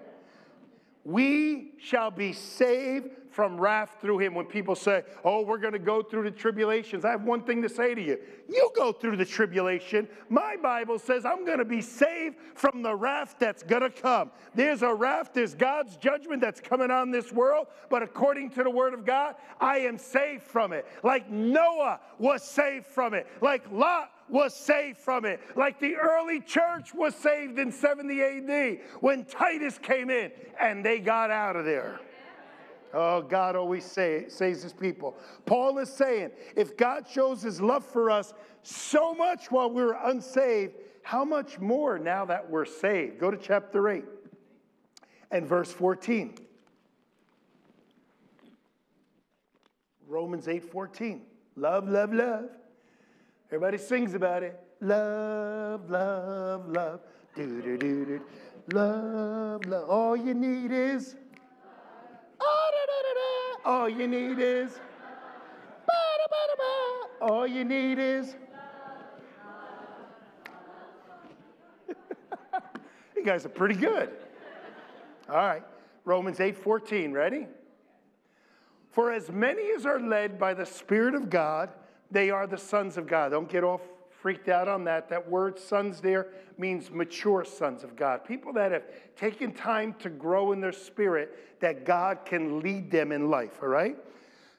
We 1.04 1.74
shall 1.80 2.12
be 2.12 2.34
saved 2.34 3.10
from 3.36 3.60
wrath 3.60 3.98
through 4.00 4.20
him. 4.20 4.34
When 4.34 4.46
people 4.46 4.76
say, 4.76 5.04
Oh, 5.26 5.42
we're 5.42 5.58
going 5.58 5.74
to 5.74 5.80
go 5.80 6.02
through 6.02 6.24
the 6.24 6.32
tribulations, 6.32 7.04
I 7.04 7.12
have 7.12 7.24
one 7.24 7.44
thing 7.44 7.62
to 7.64 7.70
say 7.70 7.94
to 7.94 8.02
you. 8.02 8.18
You 8.48 8.72
go 8.74 8.94
through 8.94 9.18
the 9.18 9.26
tribulation. 9.26 10.08
My 10.30 10.56
Bible 10.56 10.98
says 10.98 11.26
I'm 11.26 11.46
going 11.46 11.58
to 11.58 11.66
be 11.66 11.82
saved 11.82 12.38
from 12.54 12.82
the 12.82 12.96
wrath 12.96 13.36
that's 13.38 13.62
going 13.62 13.82
to 13.82 13.90
come. 13.90 14.32
There's 14.54 14.84
a 14.84 14.94
wrath, 14.94 15.32
there's 15.34 15.54
God's 15.54 15.98
judgment 15.98 16.40
that's 16.40 16.62
coming 16.62 16.90
on 16.92 17.12
this 17.12 17.34
world, 17.34 17.68
but 17.90 18.02
according 18.02 18.52
to 18.52 18.64
the 18.64 18.70
word 18.70 18.94
of 18.94 19.06
God, 19.06 19.36
I 19.60 19.80
am 19.80 19.98
saved 19.98 20.44
from 20.44 20.72
it. 20.72 20.88
Like 21.04 21.30
Noah 21.30 22.00
was 22.18 22.42
saved 22.42 22.86
from 22.86 23.14
it, 23.14 23.28
like 23.42 23.70
Lot 23.70 24.12
was 24.30 24.56
saved 24.56 24.98
from 24.98 25.26
it, 25.26 25.42
like 25.58 25.82
the 25.82 25.96
early 25.96 26.40
church 26.40 26.94
was 26.94 27.14
saved 27.16 27.60
in 27.60 27.70
70 27.70 28.22
AD 28.22 28.80
when 29.02 29.26
Titus 29.26 29.78
came 29.78 30.10
in 30.10 30.32
and 30.58 30.86
they 30.86 31.00
got 31.00 31.32
out 31.32 31.58
of 31.58 31.66
there. 31.66 32.00
Oh, 32.94 33.22
God 33.22 33.56
always 33.56 33.84
say, 33.84 34.26
saves 34.28 34.64
his 34.64 34.74
people. 34.74 35.16
Paul 35.46 35.78
is 35.80 35.92
saying, 35.92 36.32
if 36.56 36.78
God 36.78 37.06
shows 37.10 37.42
his 37.42 37.60
love 37.60 37.86
for 37.86 38.10
us 38.10 38.34
so 38.64 39.14
much 39.14 39.52
while 39.52 39.70
we 39.70 39.84
were 39.84 39.98
unsaved, 40.04 40.76
how 41.04 41.24
much 41.24 41.60
more 41.60 42.00
now 42.00 42.26
that 42.26 42.50
we're 42.50 42.66
saved? 42.66 43.20
Go 43.20 43.30
to 43.30 43.38
chapter 43.38 43.90
8 43.90 44.04
and 45.32 45.46
verse 45.46 45.72
14. 45.72 46.36
Romans 50.08 50.48
8 50.48 50.64
14. 50.64 51.22
Love, 51.56 51.88
love, 51.88 52.14
love. 52.14 52.50
Everybody 53.50 53.78
sings 53.78 54.14
about 54.14 54.44
it. 54.44 54.60
Love, 54.82 55.90
love, 55.90 56.68
love. 56.70 57.02
Do, 57.36 57.62
do, 57.62 57.78
do, 57.78 58.06
do. 58.06 58.22
Love, 58.74 59.66
love. 59.66 59.90
All 59.90 60.18
you 60.18 60.34
need 60.34 60.72
is. 60.72 61.16
All 63.66 63.90
you 63.90 64.08
need 64.08 64.38
is. 64.38 64.80
All 67.20 67.48
you 67.48 67.66
need 67.66 67.98
is. 67.98 68.36
you 73.16 73.26
guys 73.26 73.44
are 73.46 73.50
pretty 73.50 73.74
good. 73.74 74.12
All 75.28 75.38
right. 75.38 75.64
Romans 76.04 76.40
8 76.40 76.56
14. 76.56 77.12
Ready? 77.12 77.48
For 78.92 79.12
as 79.12 79.32
many 79.32 79.72
as 79.76 79.88
are 79.88 80.00
led 80.00 80.40
by 80.40 80.54
the 80.54 80.66
Spirit 80.66 81.16
of 81.16 81.32
God, 81.32 81.72
they 82.12 82.30
are 82.30 82.46
the 82.46 82.58
sons 82.58 82.98
of 82.98 83.08
God. 83.08 83.32
Don't 83.32 83.50
get 83.50 83.64
off 83.64 83.82
freaked 84.26 84.50
out 84.50 84.68
on 84.68 84.84
that. 84.84 85.08
That 85.08 85.30
word 85.30 85.60
sons 85.60 86.02
there 86.02 86.30
means 86.58 86.90
mature 86.90 87.46
sons 87.46 87.84
of 87.84 87.96
God. 87.96 88.26
People 88.26 88.54
that 88.54 88.72
have 88.72 88.82
taken 89.16 89.54
time 89.54 89.94
to 90.00 90.10
grow 90.10 90.52
in 90.52 90.60
their 90.60 90.72
spirit, 90.72 91.60
that 91.60 91.86
God 91.86 92.26
can 92.26 92.60
lead 92.60 92.90
them 92.90 93.12
in 93.12 93.30
life, 93.30 93.60
all 93.62 93.68
right? 93.68 93.96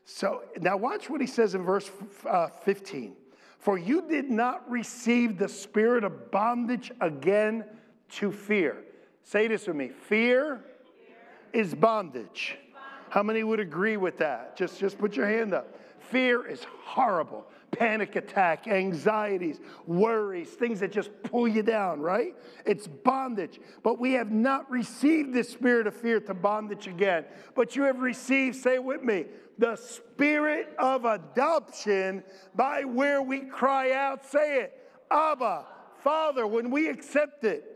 So 0.04 0.44
now 0.60 0.76
watch 0.76 1.10
what 1.10 1.20
he 1.20 1.26
says 1.26 1.56
in 1.56 1.64
verse 1.64 1.90
uh, 2.30 2.46
15. 2.62 3.16
For 3.58 3.76
you 3.76 4.02
did 4.08 4.30
not 4.30 4.70
receive 4.70 5.36
the 5.36 5.48
spirit 5.48 6.04
of 6.04 6.30
bondage 6.30 6.92
again 7.00 7.64
to 8.10 8.30
fear. 8.30 8.84
Say 9.24 9.48
this 9.48 9.66
with 9.66 9.74
me 9.74 9.88
fear, 9.88 10.62
fear. 11.52 11.64
is 11.64 11.74
bondage. 11.74 12.56
How 13.08 13.24
many 13.24 13.42
would 13.42 13.58
agree 13.58 13.96
with 13.96 14.18
that? 14.18 14.56
Just, 14.56 14.78
just 14.78 14.96
put 14.96 15.16
your 15.16 15.26
hand 15.26 15.52
up. 15.52 15.76
Fear 15.98 16.46
is 16.46 16.64
horrible. 16.84 17.48
Panic 17.70 18.16
attack, 18.16 18.68
anxieties, 18.68 19.60
worries, 19.86 20.48
things 20.50 20.80
that 20.80 20.92
just 20.92 21.10
pull 21.22 21.46
you 21.46 21.62
down, 21.62 22.00
right? 22.00 22.34
It's 22.64 22.86
bondage. 22.86 23.60
But 23.82 23.98
we 23.98 24.12
have 24.14 24.30
not 24.30 24.70
received 24.70 25.34
the 25.34 25.44
spirit 25.44 25.86
of 25.86 25.94
fear 25.94 26.20
to 26.20 26.34
bondage 26.34 26.86
again. 26.86 27.24
But 27.54 27.76
you 27.76 27.82
have 27.82 27.98
received, 27.98 28.56
say 28.56 28.78
with 28.78 29.02
me, 29.02 29.26
the 29.58 29.76
spirit 29.76 30.74
of 30.78 31.04
adoption 31.04 32.22
by 32.54 32.84
where 32.84 33.20
we 33.22 33.40
cry 33.40 33.92
out, 33.92 34.24
say 34.24 34.60
it, 34.60 34.90
Abba, 35.10 35.66
Father, 36.02 36.46
when 36.46 36.70
we 36.70 36.88
accept 36.88 37.44
it. 37.44 37.75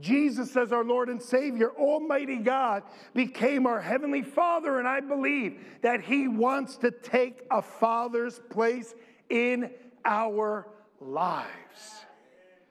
Jesus, 0.00 0.56
as 0.56 0.72
our 0.72 0.84
Lord 0.84 1.08
and 1.08 1.22
Savior, 1.22 1.70
Almighty 1.72 2.38
God, 2.38 2.82
became 3.14 3.66
our 3.66 3.80
Heavenly 3.80 4.22
Father, 4.22 4.78
and 4.78 4.88
I 4.88 5.00
believe 5.00 5.60
that 5.82 6.00
He 6.00 6.28
wants 6.28 6.76
to 6.78 6.90
take 6.90 7.42
a 7.50 7.60
Father's 7.60 8.40
place 8.50 8.94
in 9.28 9.70
our 10.04 10.66
lives. 11.00 12.04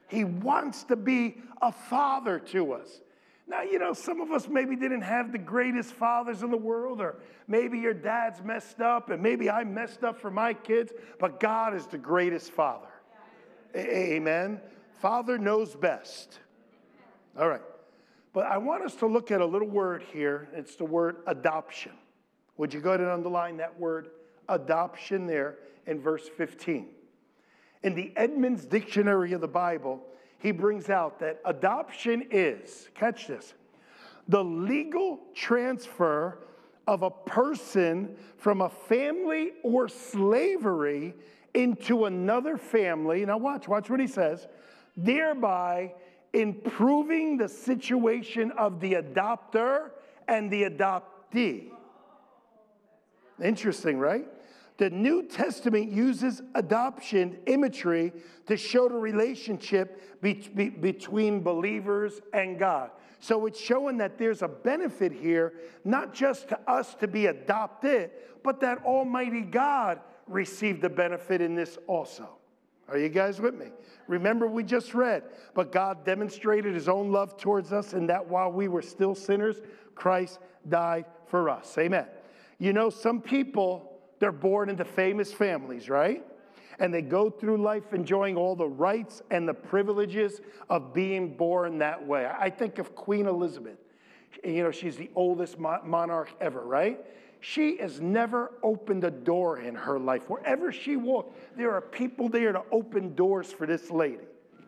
He 0.07 0.23
wants 0.23 0.83
to 0.85 0.95
be 0.95 1.37
a 1.61 1.71
Father 1.71 2.39
to 2.39 2.73
us. 2.73 3.01
Now, 3.47 3.63
you 3.63 3.79
know, 3.79 3.93
some 3.93 4.21
of 4.21 4.31
us 4.31 4.47
maybe 4.47 4.75
didn't 4.75 5.01
have 5.01 5.31
the 5.31 5.39
greatest 5.39 5.93
fathers 5.93 6.43
in 6.43 6.51
the 6.51 6.57
world, 6.57 7.01
or 7.01 7.15
maybe 7.47 7.79
your 7.79 7.95
dad's 7.95 8.43
messed 8.43 8.79
up, 8.79 9.09
and 9.09 9.21
maybe 9.23 9.49
I 9.49 9.63
messed 9.63 10.03
up 10.03 10.19
for 10.19 10.29
my 10.29 10.53
kids, 10.53 10.93
but 11.19 11.39
God 11.39 11.75
is 11.75 11.87
the 11.87 11.97
greatest 11.97 12.51
Father. 12.51 12.87
Amen. 13.75 14.61
Father 14.99 15.37
knows 15.37 15.75
best. 15.75 16.39
All 17.37 17.49
right. 17.49 17.61
But 18.33 18.45
I 18.45 18.57
want 18.57 18.83
us 18.83 18.95
to 18.95 19.07
look 19.07 19.31
at 19.31 19.41
a 19.41 19.45
little 19.45 19.67
word 19.67 20.03
here. 20.13 20.49
It's 20.53 20.75
the 20.75 20.85
word 20.85 21.17
adoption. 21.27 21.93
Would 22.57 22.73
you 22.73 22.79
go 22.79 22.89
ahead 22.89 23.01
and 23.01 23.09
underline 23.09 23.57
that 23.57 23.79
word 23.79 24.09
adoption 24.47 25.25
there 25.25 25.57
in 25.87 25.99
verse 25.99 26.27
15? 26.37 26.87
In 27.83 27.95
the 27.95 28.11
Eerdmans 28.17 28.69
Dictionary 28.69 29.33
of 29.33 29.41
the 29.41 29.47
Bible, 29.47 30.01
he 30.37 30.51
brings 30.51 30.89
out 30.89 31.19
that 31.19 31.39
adoption 31.45 32.27
is, 32.31 32.89
catch 32.93 33.27
this, 33.27 33.53
the 34.27 34.43
legal 34.43 35.19
transfer 35.33 36.39
of 36.87 37.03
a 37.03 37.09
person 37.09 38.15
from 38.37 38.61
a 38.61 38.69
family 38.69 39.51
or 39.63 39.87
slavery 39.87 41.13
into 41.53 42.05
another 42.05 42.57
family. 42.57 43.25
Now, 43.25 43.37
watch, 43.37 43.67
watch 43.67 43.89
what 43.89 43.99
he 43.99 44.07
says, 44.07 44.47
thereby 44.95 45.93
improving 46.33 47.37
the 47.37 47.49
situation 47.49 48.51
of 48.51 48.79
the 48.79 48.93
adopter 48.93 49.91
and 50.27 50.51
the 50.51 50.63
adoptee. 50.63 51.71
Interesting, 53.41 53.97
right? 53.97 54.27
The 54.77 54.89
New 54.89 55.23
Testament 55.23 55.91
uses 55.91 56.41
adoption 56.55 57.39
imagery 57.47 58.13
to 58.45 58.55
show 58.55 58.87
the 58.87 58.95
relationship 58.95 60.21
be- 60.21 60.49
be- 60.55 60.69
between 60.69 61.41
believers 61.41 62.21
and 62.33 62.57
God. 62.57 62.91
So 63.19 63.45
it's 63.45 63.59
showing 63.59 63.97
that 63.97 64.17
there's 64.17 64.41
a 64.41 64.47
benefit 64.47 65.11
here, 65.11 65.53
not 65.83 66.13
just 66.13 66.47
to 66.49 66.59
us 66.69 66.95
to 66.95 67.07
be 67.07 67.25
adopted, 67.25 68.11
but 68.41 68.61
that 68.61 68.83
Almighty 68.85 69.41
God 69.41 69.99
received 70.27 70.81
the 70.81 70.89
benefit 70.89 71.41
in 71.41 71.55
this 71.55 71.77
also. 71.85 72.38
Are 72.89 72.97
you 72.97 73.09
guys 73.09 73.39
with 73.39 73.55
me? 73.55 73.67
Remember, 74.07 74.47
we 74.47 74.63
just 74.63 74.93
read, 74.93 75.23
but 75.53 75.71
God 75.71 76.03
demonstrated 76.03 76.73
his 76.73 76.89
own 76.89 77.11
love 77.11 77.37
towards 77.37 77.71
us, 77.71 77.93
and 77.93 78.09
that 78.09 78.27
while 78.27 78.51
we 78.51 78.67
were 78.67 78.81
still 78.81 79.13
sinners, 79.13 79.61
Christ 79.95 80.39
died 80.67 81.05
for 81.27 81.49
us. 81.49 81.77
Amen. 81.77 82.07
You 82.57 82.73
know, 82.73 82.89
some 82.89 83.21
people, 83.21 83.99
they're 84.19 84.31
born 84.31 84.69
into 84.69 84.83
famous 84.83 85.31
families, 85.31 85.89
right? 85.89 86.25
And 86.79 86.93
they 86.93 87.01
go 87.01 87.29
through 87.29 87.57
life 87.57 87.93
enjoying 87.93 88.37
all 88.37 88.55
the 88.55 88.67
rights 88.67 89.21
and 89.29 89.47
the 89.47 89.53
privileges 89.53 90.41
of 90.69 90.93
being 90.93 91.35
born 91.35 91.77
that 91.79 92.05
way. 92.05 92.25
I 92.25 92.49
think 92.49 92.79
of 92.79 92.95
Queen 92.95 93.27
Elizabeth. 93.27 93.77
You 94.43 94.63
know, 94.63 94.71
she's 94.71 94.95
the 94.95 95.09
oldest 95.15 95.59
monarch 95.59 96.31
ever, 96.39 96.61
right? 96.61 96.99
She 97.41 97.77
has 97.77 98.01
never 98.01 98.51
opened 98.63 99.03
a 99.03 99.11
door 99.11 99.59
in 99.59 99.73
her 99.75 99.97
life. 99.97 100.29
Wherever 100.29 100.71
she 100.71 100.97
walked, 100.97 101.57
there 101.57 101.71
are 101.71 101.81
people 101.81 102.27
there 102.27 102.51
to 102.51 102.63
open 102.71 103.15
doors 103.15 103.51
for 103.51 103.65
this 103.65 103.89
lady. 103.89 104.25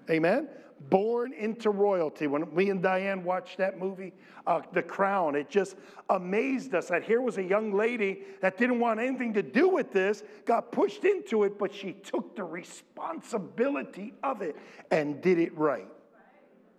Amen? 0.10 0.48
Born 0.90 1.34
into 1.34 1.70
royalty. 1.70 2.28
When 2.28 2.54
me 2.56 2.70
and 2.70 2.82
Diane 2.82 3.24
watched 3.24 3.58
that 3.58 3.78
movie, 3.78 4.14
uh, 4.48 4.62
The 4.72 4.82
Crown, 4.82 5.36
it 5.36 5.50
just 5.50 5.76
amazed 6.10 6.74
us 6.74 6.88
that 6.88 7.04
here 7.04 7.22
was 7.22 7.38
a 7.38 7.44
young 7.44 7.74
lady 7.74 8.22
that 8.42 8.58
didn't 8.58 8.80
want 8.80 9.00
anything 9.00 9.34
to 9.34 9.44
do 9.44 9.68
with 9.68 9.92
this, 9.92 10.24
got 10.46 10.72
pushed 10.72 11.04
into 11.04 11.44
it, 11.44 11.60
but 11.60 11.74
she 11.74 11.94
took 11.94 12.36
the 12.36 12.44
responsibility 12.44 14.14
of 14.24 14.42
it 14.42 14.56
and 14.90 15.22
did 15.22 15.38
it 15.40 15.56
right. 15.58 15.88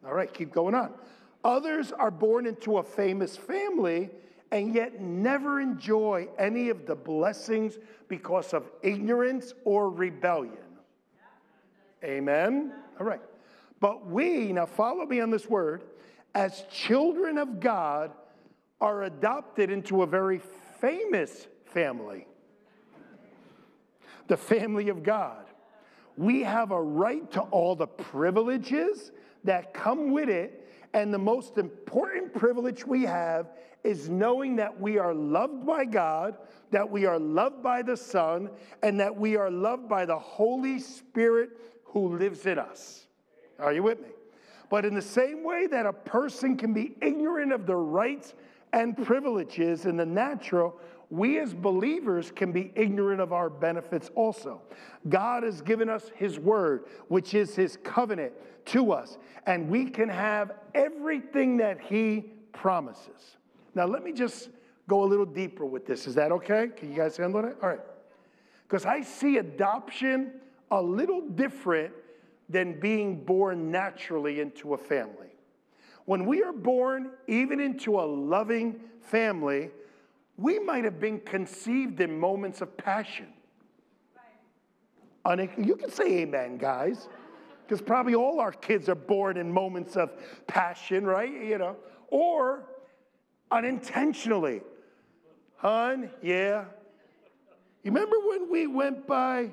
All 0.04 0.14
right, 0.14 0.32
keep 0.32 0.52
going 0.52 0.74
on. 0.74 0.94
Others 1.44 1.92
are 1.92 2.10
born 2.10 2.46
into 2.46 2.78
a 2.78 2.82
famous 2.82 3.36
family 3.36 4.10
and 4.52 4.74
yet 4.74 5.00
never 5.00 5.60
enjoy 5.60 6.28
any 6.38 6.68
of 6.68 6.86
the 6.86 6.94
blessings 6.94 7.78
because 8.06 8.52
of 8.52 8.70
ignorance 8.82 9.54
or 9.64 9.88
rebellion. 9.88 10.58
Amen? 12.04 12.72
All 13.00 13.06
right. 13.06 13.22
But 13.80 14.06
we, 14.06 14.52
now 14.52 14.66
follow 14.66 15.06
me 15.06 15.20
on 15.20 15.30
this 15.30 15.48
word, 15.48 15.84
as 16.34 16.64
children 16.70 17.38
of 17.38 17.60
God, 17.60 18.12
are 18.78 19.04
adopted 19.04 19.70
into 19.70 20.02
a 20.02 20.06
very 20.06 20.40
famous 20.80 21.46
family 21.64 22.26
the 24.28 24.36
family 24.36 24.88
of 24.88 25.02
God. 25.02 25.44
We 26.16 26.42
have 26.42 26.70
a 26.70 26.80
right 26.80 27.30
to 27.32 27.40
all 27.40 27.74
the 27.74 27.86
privileges 27.86 29.12
that 29.44 29.74
come 29.74 30.10
with 30.12 30.28
it. 30.28 30.68
And 30.94 31.12
the 31.12 31.18
most 31.18 31.58
important 31.58 32.32
privilege 32.32 32.86
we 32.86 33.02
have 33.02 33.48
is 33.84 34.08
knowing 34.08 34.56
that 34.56 34.80
we 34.80 34.98
are 34.98 35.14
loved 35.14 35.66
by 35.66 35.84
God, 35.84 36.36
that 36.70 36.88
we 36.88 37.04
are 37.04 37.18
loved 37.18 37.62
by 37.62 37.82
the 37.82 37.96
Son, 37.96 38.50
and 38.82 38.98
that 39.00 39.16
we 39.16 39.36
are 39.36 39.50
loved 39.50 39.88
by 39.88 40.06
the 40.06 40.18
Holy 40.18 40.78
Spirit 40.78 41.50
who 41.84 42.16
lives 42.16 42.46
in 42.46 42.58
us. 42.58 43.06
Are 43.58 43.72
you 43.72 43.82
with 43.82 44.00
me? 44.00 44.08
But 44.70 44.84
in 44.84 44.94
the 44.94 45.02
same 45.02 45.44
way 45.44 45.66
that 45.66 45.84
a 45.84 45.92
person 45.92 46.56
can 46.56 46.72
be 46.72 46.96
ignorant 47.02 47.52
of 47.52 47.66
the 47.66 47.76
rights 47.76 48.34
and 48.72 48.96
privileges 48.96 49.84
in 49.84 49.96
the 49.98 50.06
natural, 50.06 50.80
we 51.10 51.38
as 51.38 51.52
believers 51.52 52.32
can 52.34 52.52
be 52.52 52.72
ignorant 52.74 53.20
of 53.20 53.34
our 53.34 53.50
benefits 53.50 54.10
also. 54.14 54.62
God 55.10 55.42
has 55.42 55.60
given 55.60 55.90
us 55.90 56.10
His 56.14 56.38
word, 56.38 56.86
which 57.08 57.34
is 57.34 57.54
His 57.54 57.76
covenant 57.84 58.32
to 58.66 58.92
us, 58.92 59.18
and 59.46 59.68
we 59.68 59.90
can 59.90 60.08
have 60.08 60.52
everything 60.74 61.58
that 61.58 61.78
He 61.80 62.32
promises. 62.52 63.36
Now, 63.74 63.86
let 63.86 64.02
me 64.04 64.12
just 64.12 64.50
go 64.88 65.04
a 65.04 65.06
little 65.06 65.26
deeper 65.26 65.64
with 65.64 65.86
this. 65.86 66.06
Is 66.06 66.14
that 66.16 66.32
okay? 66.32 66.68
Can 66.76 66.90
you 66.90 66.96
guys 66.96 67.16
handle 67.16 67.44
it? 67.44 67.56
All 67.62 67.68
right. 67.68 67.80
Because 68.68 68.84
I 68.84 69.02
see 69.02 69.38
adoption 69.38 70.32
a 70.70 70.80
little 70.80 71.20
different 71.20 71.92
than 72.48 72.78
being 72.80 73.24
born 73.24 73.70
naturally 73.70 74.40
into 74.40 74.74
a 74.74 74.78
family. 74.78 75.28
When 76.04 76.26
we 76.26 76.42
are 76.42 76.52
born 76.52 77.10
even 77.28 77.60
into 77.60 78.00
a 78.00 78.02
loving 78.02 78.80
family, 79.00 79.70
we 80.36 80.58
might 80.58 80.84
have 80.84 80.98
been 80.98 81.20
conceived 81.20 82.00
in 82.00 82.18
moments 82.18 82.60
of 82.60 82.76
passion. 82.76 83.28
Right. 85.26 85.50
You 85.58 85.76
can 85.76 85.90
say 85.90 86.20
amen, 86.20 86.58
guys, 86.58 87.08
because 87.62 87.80
probably 87.80 88.14
all 88.14 88.40
our 88.40 88.52
kids 88.52 88.88
are 88.88 88.94
born 88.94 89.36
in 89.36 89.52
moments 89.52 89.96
of 89.96 90.10
passion, 90.46 91.04
right? 91.04 91.30
You 91.30 91.58
know, 91.58 91.76
or 92.08 92.64
unintentionally. 93.52 94.62
Hun, 95.56 96.10
yeah. 96.22 96.64
You 97.84 97.92
remember 97.92 98.16
when 98.26 98.50
we 98.50 98.66
went 98.66 99.06
by 99.06 99.50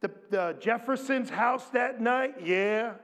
the, 0.00 0.10
the 0.30 0.56
Jefferson's 0.60 1.30
house 1.30 1.68
that 1.70 2.00
night? 2.00 2.34
Yeah. 2.44 2.94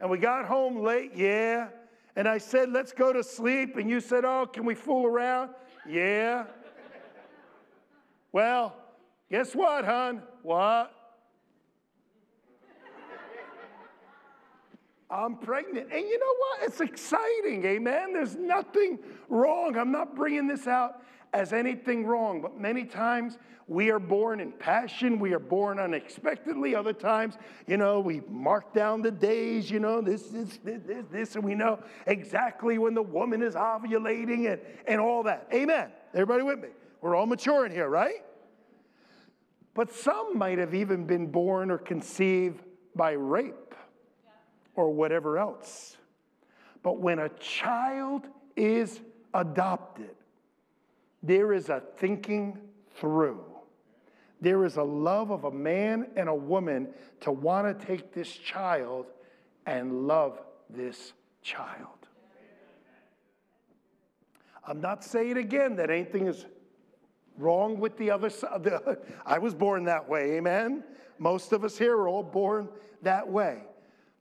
And 0.00 0.10
we 0.10 0.18
got 0.18 0.46
home 0.46 0.82
late? 0.82 1.12
Yeah. 1.14 1.68
And 2.16 2.28
I 2.28 2.38
said, 2.38 2.70
let's 2.70 2.92
go 2.92 3.12
to 3.12 3.22
sleep. 3.22 3.76
And 3.76 3.90
you 3.90 4.00
said, 4.00 4.24
oh, 4.24 4.46
can 4.46 4.64
we 4.64 4.74
fool 4.74 5.06
around? 5.06 5.50
Yeah. 5.88 6.44
well, 8.32 8.76
guess 9.30 9.54
what, 9.54 9.84
hon? 9.84 10.22
What? 10.42 10.93
I'm 15.10 15.36
pregnant. 15.36 15.92
And 15.92 16.00
you 16.00 16.18
know 16.18 16.34
what? 16.38 16.68
It's 16.68 16.80
exciting, 16.80 17.64
amen? 17.64 18.12
There's 18.12 18.36
nothing 18.36 18.98
wrong. 19.28 19.76
I'm 19.76 19.92
not 19.92 20.16
bringing 20.16 20.46
this 20.46 20.66
out 20.66 21.02
as 21.32 21.52
anything 21.52 22.06
wrong, 22.06 22.40
but 22.40 22.58
many 22.58 22.84
times 22.84 23.38
we 23.66 23.90
are 23.90 23.98
born 23.98 24.40
in 24.40 24.52
passion. 24.52 25.18
We 25.18 25.32
are 25.32 25.38
born 25.38 25.78
unexpectedly. 25.78 26.74
Other 26.74 26.92
times, 26.92 27.36
you 27.66 27.76
know, 27.76 28.00
we 28.00 28.20
mark 28.28 28.72
down 28.74 29.02
the 29.02 29.10
days, 29.10 29.70
you 29.70 29.80
know, 29.80 30.00
this, 30.00 30.22
this, 30.24 30.58
this, 30.62 31.04
this, 31.10 31.34
and 31.34 31.44
we 31.44 31.54
know 31.54 31.80
exactly 32.06 32.78
when 32.78 32.94
the 32.94 33.02
woman 33.02 33.42
is 33.42 33.54
ovulating 33.54 34.52
and, 34.52 34.60
and 34.86 35.00
all 35.00 35.22
that. 35.24 35.48
Amen. 35.52 35.90
Everybody 36.12 36.42
with 36.42 36.60
me? 36.60 36.68
We're 37.00 37.16
all 37.16 37.26
maturing 37.26 37.72
here, 37.72 37.88
right? 37.88 38.24
But 39.74 39.92
some 39.92 40.38
might 40.38 40.58
have 40.58 40.74
even 40.74 41.04
been 41.04 41.26
born 41.26 41.70
or 41.70 41.78
conceived 41.78 42.62
by 42.94 43.12
rape 43.12 43.74
or 44.76 44.90
whatever 44.90 45.38
else. 45.38 45.96
But 46.82 46.98
when 46.98 47.18
a 47.18 47.28
child 47.30 48.26
is 48.56 49.00
adopted, 49.32 50.14
there 51.22 51.52
is 51.52 51.68
a 51.68 51.82
thinking 51.96 52.58
through. 52.96 53.44
There 54.40 54.64
is 54.64 54.76
a 54.76 54.82
love 54.82 55.30
of 55.30 55.44
a 55.44 55.50
man 55.50 56.08
and 56.16 56.28
a 56.28 56.34
woman 56.34 56.88
to 57.20 57.32
want 57.32 57.78
to 57.78 57.86
take 57.86 58.12
this 58.12 58.30
child 58.30 59.06
and 59.64 60.06
love 60.06 60.40
this 60.68 61.14
child. 61.42 61.88
I'm 64.66 64.80
not 64.80 65.04
saying 65.04 65.36
again 65.36 65.76
that 65.76 65.90
anything 65.90 66.26
is 66.26 66.46
wrong 67.38 67.78
with 67.78 67.96
the 67.96 68.10
other 68.10 68.30
side. 68.30 68.68
I 69.26 69.38
was 69.38 69.54
born 69.54 69.84
that 69.84 70.08
way, 70.08 70.36
amen? 70.36 70.84
Most 71.18 71.52
of 71.52 71.64
us 71.64 71.78
here 71.78 71.96
are 71.96 72.08
all 72.08 72.22
born 72.22 72.68
that 73.02 73.28
way. 73.28 73.62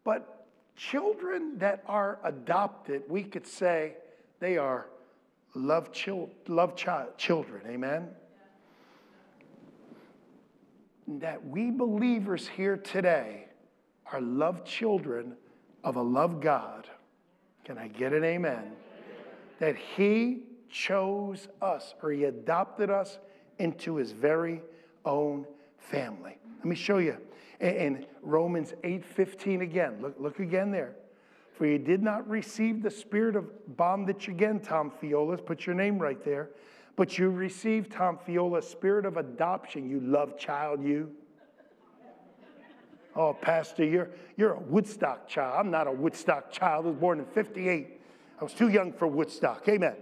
But 0.03 0.32
children 0.75 1.57
that 1.59 1.83
are 1.87 2.19
adopted, 2.23 3.03
we 3.07 3.23
could 3.23 3.47
say 3.47 3.93
they 4.39 4.57
are 4.57 4.87
love, 5.53 5.91
chil- 5.91 6.29
love 6.47 6.75
child, 6.75 7.17
children, 7.17 7.61
amen? 7.67 8.09
That 11.07 11.45
we 11.45 11.71
believers 11.71 12.47
here 12.47 12.77
today 12.77 13.47
are 14.11 14.21
love 14.21 14.63
children 14.63 15.35
of 15.83 15.95
a 15.95 16.01
love 16.01 16.39
God. 16.39 16.87
Can 17.65 17.77
I 17.77 17.87
get 17.87 18.13
an 18.13 18.23
amen? 18.23 18.71
That 19.59 19.75
He 19.75 20.43
chose 20.69 21.47
us 21.61 21.93
or 22.01 22.11
He 22.11 22.23
adopted 22.23 22.89
us 22.89 23.19
into 23.59 23.95
His 23.95 24.11
very 24.11 24.61
own 25.05 25.45
family. 25.77 26.37
Let 26.57 26.65
me 26.65 26.75
show 26.75 26.97
you 26.97 27.17
in 27.71 28.05
Romans 28.21 28.73
8:15 28.83 29.61
again. 29.61 30.01
Look, 30.01 30.15
look 30.19 30.39
again 30.39 30.71
there. 30.71 30.95
For 31.53 31.65
you 31.65 31.77
did 31.77 32.01
not 32.01 32.27
receive 32.27 32.81
the 32.81 32.89
spirit 32.89 33.35
of 33.35 33.77
bondage 33.77 34.27
again, 34.27 34.59
Tom 34.59 34.91
Fiola. 34.91 35.37
Put 35.37 35.65
your 35.65 35.75
name 35.75 35.99
right 35.99 36.21
there. 36.23 36.49
But 36.95 37.17
you 37.17 37.29
received, 37.29 37.91
Tom 37.91 38.17
Fiola, 38.17 38.63
spirit 38.63 39.05
of 39.05 39.17
adoption. 39.17 39.89
You 39.89 39.99
love 39.99 40.37
child, 40.37 40.83
you. 40.83 41.11
Oh, 43.15 43.33
Pastor, 43.33 43.85
you're, 43.85 44.09
you're 44.37 44.53
a 44.53 44.59
Woodstock 44.59 45.27
child. 45.27 45.55
I'm 45.59 45.71
not 45.71 45.87
a 45.87 45.91
Woodstock 45.91 46.51
child. 46.51 46.85
I 46.85 46.89
was 46.89 46.97
born 46.97 47.19
in 47.19 47.25
58. 47.25 48.01
I 48.39 48.43
was 48.43 48.53
too 48.53 48.69
young 48.69 48.91
for 48.91 49.07
Woodstock. 49.07 49.67
Amen. 49.69 49.95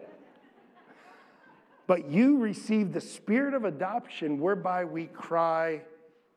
But 1.88 2.10
you 2.10 2.38
received 2.38 2.94
the 2.94 3.02
spirit 3.02 3.54
of 3.54 3.66
adoption 3.66 4.40
whereby 4.40 4.86
we 4.86 5.08
cry, 5.08 5.82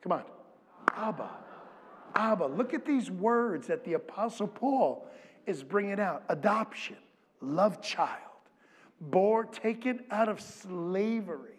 come 0.03 0.13
on, 0.13 0.25
Abba. 0.93 1.31
Abba. 2.15 2.47
Look 2.47 2.75
at 2.75 2.85
these 2.85 3.11
words 3.11 3.67
that 3.67 3.85
the 3.85 3.95
Apostle 3.95 4.49
Paul 4.49 5.09
is 5.47 5.63
bringing 5.63 6.01
out 6.01 6.25
adoption, 6.29 6.97
love 7.41 7.83
child, 7.83 8.19
born, 9.01 9.49
taken 9.49 10.05
out 10.11 10.29
of 10.29 10.41
slavery, 10.41 11.59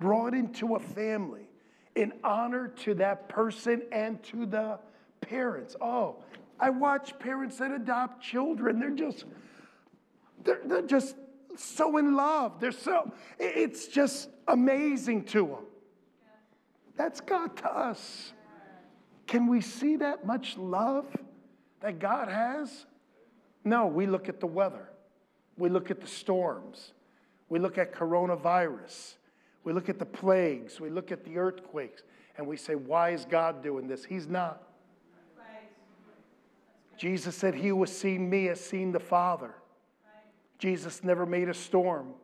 brought 0.00 0.34
into 0.34 0.76
a 0.76 0.80
family 0.80 1.48
in 1.94 2.12
honor 2.22 2.68
to 2.68 2.94
that 2.94 3.28
person 3.28 3.82
and 3.92 4.22
to 4.24 4.46
the 4.46 4.78
parents. 5.20 5.76
Oh, 5.80 6.16
I 6.60 6.70
watch 6.70 7.18
parents 7.18 7.58
that 7.58 7.70
adopt 7.70 8.22
children. 8.22 8.78
They're 8.78 8.90
just, 8.90 9.24
they're, 10.44 10.60
they're 10.64 10.82
just 10.82 11.16
so 11.56 11.96
in 11.98 12.14
love. 12.14 12.60
They're 12.60 12.72
so, 12.72 13.12
it's 13.38 13.86
just 13.88 14.28
amazing 14.48 15.24
to 15.26 15.46
them. 15.46 15.64
That's 16.96 17.20
God 17.20 17.56
to 17.58 17.72
us. 17.72 18.32
Can 19.26 19.46
we 19.46 19.60
see 19.60 19.96
that 19.96 20.26
much 20.26 20.56
love 20.56 21.06
that 21.80 21.98
God 21.98 22.28
has? 22.28 22.86
No, 23.64 23.86
we 23.86 24.06
look 24.06 24.28
at 24.28 24.40
the 24.40 24.46
weather. 24.46 24.88
We 25.56 25.68
look 25.68 25.90
at 25.90 26.00
the 26.00 26.06
storms. 26.06 26.92
We 27.48 27.58
look 27.58 27.78
at 27.78 27.92
coronavirus. 27.92 29.14
We 29.62 29.72
look 29.72 29.88
at 29.88 29.98
the 29.98 30.06
plagues. 30.06 30.80
We 30.80 30.90
look 30.90 31.12
at 31.12 31.24
the 31.24 31.38
earthquakes. 31.38 32.02
And 32.36 32.46
we 32.46 32.56
say, 32.56 32.74
why 32.74 33.10
is 33.10 33.24
God 33.24 33.62
doing 33.62 33.86
this? 33.86 34.04
He's 34.04 34.26
not. 34.26 34.62
Jesus 36.96 37.34
said, 37.34 37.54
He 37.54 37.68
who 37.68 37.80
has 37.80 37.96
seen 37.96 38.28
me 38.30 38.44
has 38.46 38.60
seen 38.60 38.92
the 38.92 39.00
Father. 39.00 39.54
Jesus 40.58 41.02
never 41.02 41.26
made 41.26 41.48
a 41.48 41.54
storm, 41.54 42.14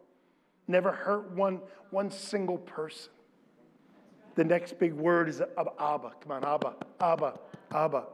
never 0.68 0.92
hurt 0.92 1.32
one, 1.32 1.60
one 1.90 2.10
single 2.10 2.58
person. 2.58 3.10
The 4.40 4.44
next 4.44 4.78
big 4.78 4.94
word 4.94 5.28
is 5.28 5.42
Abba. 5.42 6.12
Come 6.22 6.32
on, 6.32 6.44
Abba, 6.46 6.74
Abba, 6.98 7.38
Abba. 7.72 8.04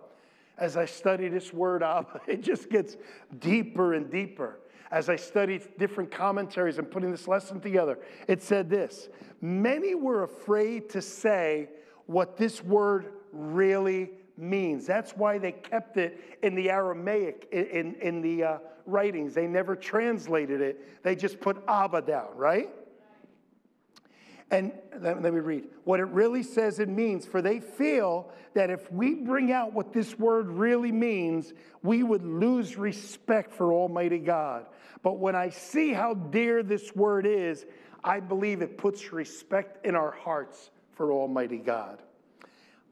As 0.58 0.76
I 0.76 0.84
study 0.84 1.28
this 1.28 1.52
word 1.52 1.84
Abba, 1.84 2.20
it 2.26 2.42
just 2.42 2.68
gets 2.68 2.96
deeper 3.38 3.94
and 3.94 4.10
deeper. 4.10 4.58
As 4.90 5.08
I 5.08 5.14
studied 5.14 5.62
different 5.78 6.10
commentaries 6.10 6.78
and 6.78 6.90
putting 6.90 7.12
this 7.12 7.28
lesson 7.28 7.60
together, 7.60 8.00
it 8.26 8.42
said 8.42 8.68
this 8.68 9.08
Many 9.40 9.94
were 9.94 10.24
afraid 10.24 10.90
to 10.90 11.00
say 11.00 11.68
what 12.06 12.36
this 12.36 12.60
word 12.60 13.12
really 13.30 14.10
means. 14.36 14.84
That's 14.84 15.12
why 15.12 15.38
they 15.38 15.52
kept 15.52 15.96
it 15.96 16.40
in 16.42 16.56
the 16.56 16.70
Aramaic, 16.70 17.46
in, 17.52 17.66
in, 17.66 17.94
in 18.00 18.20
the 18.20 18.42
uh, 18.42 18.58
writings. 18.84 19.32
They 19.32 19.46
never 19.46 19.76
translated 19.76 20.60
it, 20.60 21.04
they 21.04 21.14
just 21.14 21.38
put 21.38 21.62
Abba 21.68 22.02
down, 22.02 22.30
right? 22.34 22.68
And 24.50 24.72
let, 25.00 25.22
let 25.22 25.34
me 25.34 25.40
read 25.40 25.64
what 25.84 25.98
it 25.98 26.06
really 26.06 26.42
says 26.42 26.78
it 26.78 26.88
means. 26.88 27.26
For 27.26 27.42
they 27.42 27.60
feel 27.60 28.30
that 28.54 28.70
if 28.70 28.90
we 28.92 29.14
bring 29.14 29.52
out 29.52 29.72
what 29.72 29.92
this 29.92 30.18
word 30.18 30.48
really 30.48 30.92
means, 30.92 31.52
we 31.82 32.02
would 32.02 32.24
lose 32.24 32.76
respect 32.76 33.52
for 33.52 33.72
Almighty 33.72 34.18
God. 34.18 34.66
But 35.02 35.18
when 35.18 35.34
I 35.34 35.50
see 35.50 35.92
how 35.92 36.14
dear 36.14 36.62
this 36.62 36.94
word 36.94 37.26
is, 37.26 37.66
I 38.04 38.20
believe 38.20 38.62
it 38.62 38.78
puts 38.78 39.12
respect 39.12 39.84
in 39.84 39.96
our 39.96 40.12
hearts 40.12 40.70
for 40.92 41.12
Almighty 41.12 41.58
God. 41.58 42.02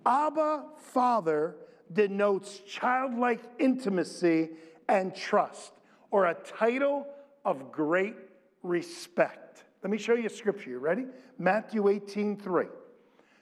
Abba, 0.05 0.65
Father, 0.77 1.57
denotes 1.93 2.59
childlike 2.61 3.41
intimacy 3.59 4.51
and 4.89 5.15
trust, 5.15 5.73
or 6.11 6.27
a 6.27 6.35
title 6.35 7.07
of 7.45 7.73
great 7.73 8.17
respect. 8.63 9.44
Let 9.85 9.91
me 9.91 9.99
show 9.99 10.15
you 10.15 10.27
a 10.27 10.31
scripture. 10.31 10.71
You 10.71 10.79
ready? 10.79 11.05
Matthew 11.39 11.89
18 11.89 12.39
3. 12.39 12.65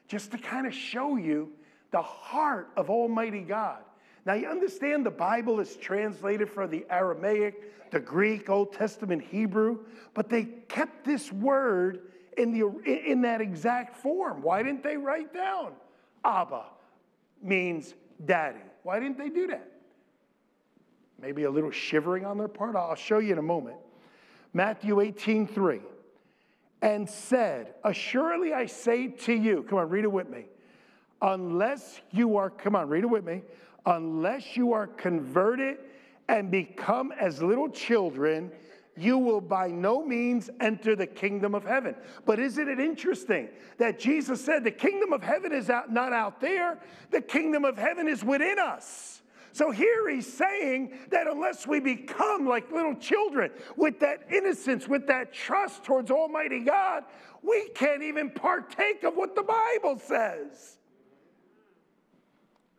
Just 0.09 0.33
to 0.33 0.38
kind 0.38 0.66
of 0.66 0.74
show 0.74 1.16
you 1.16 1.52
the 1.92 2.02
heart 2.02 2.70
of 2.76 2.90
Almighty 2.90 3.42
God. 3.42 3.78
Now, 4.26 4.35
you 4.35 4.48
understand 4.48 5.07
the 5.07 5.11
Bible 5.11 5.61
is 5.61 5.76
translated 5.76 6.50
from 6.50 6.70
the 6.70 6.85
Aramaic, 6.90 7.90
the 7.92 8.00
Greek, 8.00 8.50
Old 8.50 8.72
Testament 8.72 9.22
Hebrew, 9.22 9.81
but 10.14 10.28
they 10.28 10.44
kept 10.44 11.05
this 11.05 11.33
word 11.33 12.00
in, 12.37 12.52
the, 12.52 12.66
in 12.87 13.22
that 13.22 13.40
exact 13.40 13.96
form. 13.96 14.42
Why 14.42 14.62
didn't 14.62 14.83
they 14.83 14.96
write 14.96 15.33
down 15.33 15.72
Abba 16.24 16.64
means 17.40 17.94
daddy? 18.24 18.61
Why 18.83 18.98
didn't 18.98 19.18
they 19.18 19.28
do 19.28 19.46
that? 19.48 19.70
Maybe 21.20 21.44
a 21.44 21.50
little 21.50 21.70
shivering 21.70 22.24
on 22.24 22.37
their 22.37 22.48
part. 22.48 22.74
I'll 22.74 22.96
show 22.96 23.18
you 23.18 23.33
in 23.33 23.38
a 23.38 23.42
moment. 23.42 23.76
Matthew 24.52 25.00
18 25.00 25.46
3 25.46 25.81
and 26.82 27.08
said, 27.08 27.74
Assuredly 27.84 28.52
I 28.52 28.66
say 28.66 29.06
to 29.08 29.32
you, 29.32 29.64
come 29.68 29.78
on, 29.78 29.88
read 29.88 30.04
it 30.04 30.12
with 30.12 30.28
me. 30.28 30.46
Unless 31.22 32.00
you 32.10 32.36
are, 32.36 32.50
come 32.50 32.74
on, 32.74 32.88
read 32.88 33.04
it 33.04 33.10
with 33.10 33.24
me. 33.24 33.42
Unless 33.86 34.56
you 34.56 34.72
are 34.72 34.88
converted 34.88 35.78
and 36.28 36.50
become 36.50 37.12
as 37.12 37.40
little 37.40 37.68
children, 37.68 38.50
you 38.96 39.16
will 39.16 39.40
by 39.40 39.68
no 39.68 40.04
means 40.04 40.50
enter 40.60 40.94
the 40.96 41.06
kingdom 41.06 41.54
of 41.54 41.64
heaven. 41.64 41.94
But 42.26 42.40
isn't 42.40 42.68
it 42.68 42.80
interesting 42.80 43.48
that 43.78 43.98
Jesus 43.98 44.44
said 44.44 44.64
the 44.64 44.70
kingdom 44.72 45.12
of 45.12 45.22
heaven 45.22 45.52
is 45.52 45.70
out, 45.70 45.92
not 45.92 46.12
out 46.12 46.40
there, 46.40 46.78
the 47.10 47.22
kingdom 47.22 47.64
of 47.64 47.78
heaven 47.78 48.08
is 48.08 48.24
within 48.24 48.58
us. 48.58 49.21
So 49.52 49.70
here 49.70 50.08
he's 50.08 50.30
saying 50.32 50.92
that 51.10 51.26
unless 51.26 51.66
we 51.66 51.78
become 51.78 52.46
like 52.46 52.70
little 52.72 52.94
children 52.94 53.50
with 53.76 54.00
that 54.00 54.26
innocence, 54.32 54.88
with 54.88 55.06
that 55.08 55.32
trust 55.32 55.84
towards 55.84 56.10
Almighty 56.10 56.60
God, 56.60 57.04
we 57.42 57.68
can't 57.74 58.02
even 58.02 58.30
partake 58.30 59.04
of 59.04 59.14
what 59.14 59.34
the 59.34 59.42
Bible 59.42 59.98
says. 59.98 60.78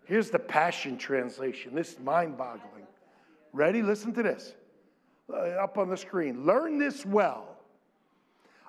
Here's 0.05 0.31
the 0.31 0.39
Passion 0.39 0.97
Translation. 0.97 1.75
This 1.75 1.93
is 1.93 1.99
mind 1.99 2.38
boggling. 2.38 2.88
Ready? 3.53 3.83
Listen 3.83 4.12
to 4.13 4.23
this. 4.23 4.53
Uh, 5.31 5.38
up 5.38 5.77
on 5.77 5.89
the 5.89 5.97
screen. 5.97 6.45
Learn 6.45 6.79
this 6.79 7.05
well. 7.05 7.55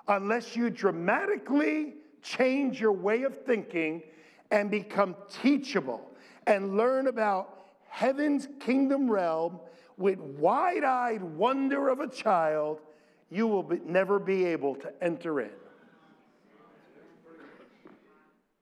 Unless 0.07 0.55
you 0.55 0.69
dramatically 0.69 1.95
change 2.21 2.79
your 2.79 2.91
way 2.91 3.23
of 3.23 3.43
thinking 3.43 4.03
and 4.51 4.69
become 4.69 5.15
teachable 5.41 6.11
and 6.47 6.77
learn 6.77 7.07
about 7.07 7.54
heaven's 7.95 8.49
kingdom 8.59 9.09
realm 9.09 9.57
with 9.95 10.19
wide 10.19 10.83
eyed 10.83 11.23
wonder 11.23 11.87
of 11.87 12.01
a 12.01 12.07
child, 12.09 12.81
you 13.31 13.47
will 13.47 13.63
be, 13.63 13.79
never 13.85 14.19
be 14.19 14.43
able 14.43 14.75
to 14.75 14.91
enter 15.01 15.39
in. 15.39 15.49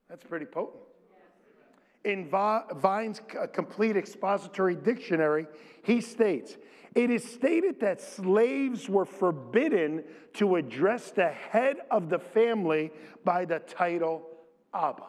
That's 0.08 0.24
pretty 0.24 0.46
potent. 0.46 0.84
In 2.06 2.30
Vine's 2.30 3.22
uh, 3.42 3.48
complete 3.48 3.98
expository 3.98 4.76
dictionary, 4.76 5.48
he 5.82 6.00
states, 6.00 6.56
it 6.94 7.10
is 7.10 7.24
stated 7.24 7.80
that 7.80 8.02
slaves 8.02 8.88
were 8.88 9.06
forbidden 9.06 10.04
to 10.34 10.58
address 10.58 11.10
the 11.10 11.30
head 11.30 11.78
of 11.90 12.10
the 12.10 12.20
family 12.20 12.92
by 13.26 13.46
the 13.46 13.58
title 13.60 14.28
Abba. 14.76 15.08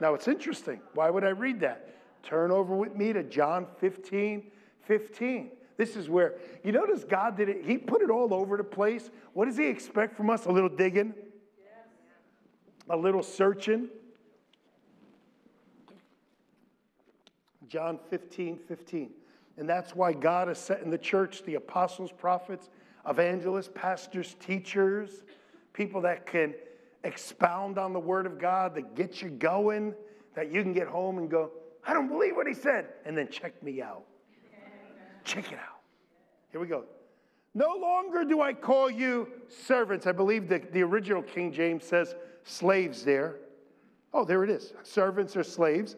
Now 0.00 0.14
it's 0.14 0.26
interesting. 0.26 0.80
Why 0.94 1.08
would 1.08 1.22
I 1.22 1.28
read 1.28 1.60
that? 1.60 1.92
Turn 2.26 2.50
over 2.50 2.74
with 2.74 2.96
me 2.96 3.12
to 3.12 3.22
John 3.22 3.66
15 3.78 4.50
15. 4.82 5.50
This 5.76 5.94
is 5.96 6.08
where, 6.08 6.34
you 6.64 6.72
notice 6.72 7.04
God 7.04 7.36
did 7.36 7.48
it, 7.48 7.64
He 7.64 7.78
put 7.78 8.02
it 8.02 8.10
all 8.10 8.34
over 8.34 8.56
the 8.56 8.64
place. 8.64 9.10
What 9.32 9.46
does 9.46 9.56
He 9.56 9.66
expect 9.66 10.16
from 10.16 10.30
us? 10.30 10.46
A 10.46 10.50
little 10.50 10.68
digging, 10.68 11.14
a 12.90 12.96
little 12.96 13.22
searching. 13.22 13.88
John 17.68 17.98
15 18.10 18.58
15. 18.58 19.10
And 19.58 19.68
that's 19.68 19.94
why 19.94 20.12
God 20.12 20.48
has 20.48 20.58
set 20.58 20.82
in 20.82 20.90
the 20.90 20.98
church 20.98 21.44
the 21.44 21.54
apostles, 21.54 22.10
prophets, 22.12 22.70
evangelists, 23.08 23.70
pastors, 23.74 24.34
teachers, 24.40 25.22
people 25.72 26.00
that 26.02 26.26
can 26.26 26.54
expound 27.04 27.78
on 27.78 27.92
the 27.92 28.00
Word 28.00 28.26
of 28.26 28.38
God, 28.38 28.74
that 28.74 28.94
get 28.94 29.22
you 29.22 29.30
going, 29.30 29.94
that 30.34 30.52
you 30.52 30.62
can 30.62 30.72
get 30.72 30.88
home 30.88 31.18
and 31.18 31.30
go, 31.30 31.50
I 31.86 31.94
don't 31.94 32.08
believe 32.08 32.34
what 32.34 32.46
he 32.46 32.54
said. 32.54 32.86
And 33.04 33.16
then 33.16 33.28
check 33.28 33.62
me 33.62 33.80
out. 33.80 34.04
Check 35.24 35.52
it 35.52 35.58
out. 35.58 35.80
Here 36.50 36.60
we 36.60 36.66
go. 36.66 36.84
No 37.54 37.74
longer 37.74 38.24
do 38.24 38.40
I 38.40 38.52
call 38.52 38.90
you 38.90 39.28
servants. 39.48 40.06
I 40.06 40.12
believe 40.12 40.48
that 40.48 40.72
the 40.72 40.82
original 40.82 41.22
King 41.22 41.52
James 41.52 41.84
says 41.84 42.14
slaves 42.44 43.04
there. 43.04 43.36
Oh, 44.12 44.24
there 44.24 44.44
it 44.44 44.50
is. 44.50 44.72
Servants 44.82 45.36
or 45.36 45.42
slaves. 45.42 45.96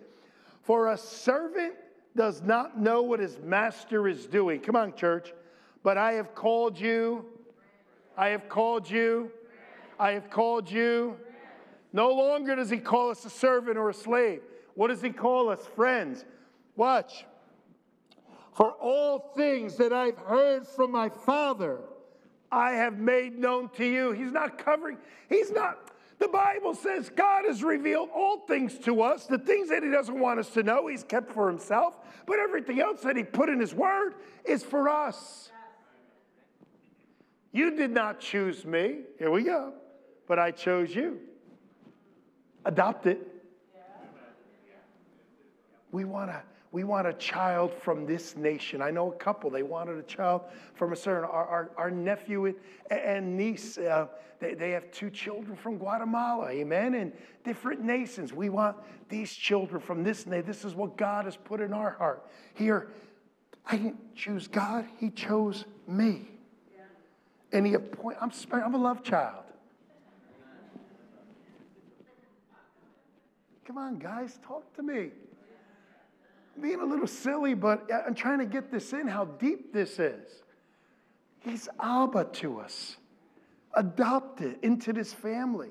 For 0.63 0.93
a 0.93 0.97
servant 0.97 1.75
does 2.17 2.43
not 2.43 2.79
know 2.81 3.03
what 3.03 3.21
his 3.21 3.39
master 3.39 4.09
is 4.09 4.27
doing. 4.27 4.61
Come 4.61 4.77
on, 4.77 4.95
church. 4.95 5.33
But 5.83 5.97
I 5.97 6.13
have 6.13 6.35
called 6.35 6.79
you. 6.79 7.25
I 8.17 8.29
have 8.29 8.49
called 8.49 8.91
you. 8.91 9.31
I 9.99 10.13
have 10.13 10.31
called 10.31 10.71
you. 10.71 11.17
No 11.93 12.13
longer 12.13 12.55
does 12.57 12.71
he 12.71 12.79
call 12.79 13.11
us 13.11 13.25
a 13.25 13.31
servant 13.31 13.77
or 13.79 13.91
a 13.91 13.95
slave. 13.95 14.43
What 14.79 14.91
does 14.91 15.03
he 15.03 15.11
call 15.11 15.49
us? 15.49 15.67
Friends. 15.75 16.25
Watch. 16.77 17.25
For 18.55 18.71
all 18.71 19.33
things 19.35 19.77
that 19.79 19.93
I've 19.93 20.19
heard 20.19 20.69
from 20.69 20.93
my 20.93 21.09
Father, 21.09 21.81
I 22.53 22.75
have 22.75 22.97
made 22.97 23.37
known 23.37 23.71
to 23.71 23.85
you. 23.85 24.13
He's 24.13 24.31
not 24.31 24.57
covering, 24.57 24.99
he's 25.29 25.51
not. 25.51 25.91
The 26.21 26.29
Bible 26.29 26.77
says 26.77 27.11
God 27.11 27.45
has 27.49 27.65
revealed 27.65 28.11
all 28.15 28.47
things 28.47 28.79
to 28.85 29.03
us. 29.03 29.27
The 29.27 29.39
things 29.39 29.69
that 29.71 29.83
He 29.83 29.91
doesn't 29.91 30.17
want 30.17 30.39
us 30.39 30.51
to 30.51 30.63
know, 30.63 30.87
He's 30.87 31.03
kept 31.03 31.33
for 31.33 31.49
Himself. 31.49 31.97
But 32.25 32.39
everything 32.39 32.81
else 32.81 33.01
that 33.01 33.17
He 33.17 33.25
put 33.25 33.49
in 33.49 33.59
His 33.59 33.75
Word 33.75 34.15
is 34.45 34.63
for 34.63 34.89
us. 34.89 35.51
You 37.51 37.75
did 37.75 37.91
not 37.91 38.21
choose 38.21 38.65
me. 38.65 39.01
Here 39.19 39.31
we 39.33 39.43
go. 39.43 39.73
But 40.29 40.39
I 40.39 40.53
chose 40.53 40.95
you. 40.95 41.19
Adopt 42.65 43.07
it. 43.07 43.38
We 45.99 46.05
want 46.05 46.31
a, 46.31 46.43
we 46.71 46.85
want 46.85 47.09
a 47.09 47.13
child 47.15 47.75
from 47.75 48.07
this 48.07 48.37
nation. 48.37 48.81
I 48.81 48.93
know 48.93 49.11
a 49.11 49.17
couple, 49.17 49.51
they 49.51 49.65
wanted 49.65 49.99
a 49.99 50.05
child 50.05 50.43
from 50.75 50.93
a 50.93 50.97
certain, 50.97 51.25
our, 51.25 51.45
our, 51.45 51.71
our 51.77 51.91
nephew 51.91 52.55
and, 52.89 53.37
niece, 53.37 53.79
uh, 53.79 54.07
they, 54.39 54.55
they 54.55 54.71
have 54.71 54.93
two 54.93 55.11
children 55.11 55.57
from 55.57 55.77
Guatemala, 55.77 56.51
amen, 56.51 56.95
and 56.95 57.13
different 57.43 57.83
nations. 57.83 58.33
We 58.33 58.49
want 58.49 58.77
these 59.09 59.33
children 59.33 59.81
from 59.81 60.05
this 60.05 60.25
nation. 60.25 60.47
This 60.47 60.65
is 60.65 60.77
what 60.77 60.97
God 60.97 61.25
has 61.25 61.37
put 61.37 61.61
in 61.61 61.73
our 61.73 61.91
heart. 61.91 62.31
Here, 62.55 62.91
I 63.67 63.77
didn't 63.77 64.15
choose 64.15 64.47
God, 64.47 64.87
He 64.99 65.11
chose 65.11 65.65
me. 65.89 66.29
And 67.51 67.67
He 67.67 67.75
appointed, 67.75 68.19
I'm, 68.23 68.31
I'm 68.53 68.75
a 68.77 68.79
love 68.79 69.03
child. 69.03 69.43
Come 73.67 73.79
on, 73.79 73.99
guys, 73.99 74.39
talk 74.47 74.73
to 74.77 74.83
me. 74.85 75.11
Being 76.61 76.81
a 76.81 76.85
little 76.85 77.07
silly, 77.07 77.55
but 77.55 77.89
I'm 78.07 78.15
trying 78.15 78.39
to 78.39 78.47
get 78.47 78.71
this 78.71 78.93
in 78.93 79.07
how 79.07 79.25
deep 79.25 79.73
this 79.73 79.99
is. 79.99 80.43
He's 81.41 81.69
Abba 81.81 82.25
to 82.35 82.61
us, 82.61 82.97
adopted 83.75 84.59
into 84.63 84.93
this 84.93 85.13
family. 85.13 85.71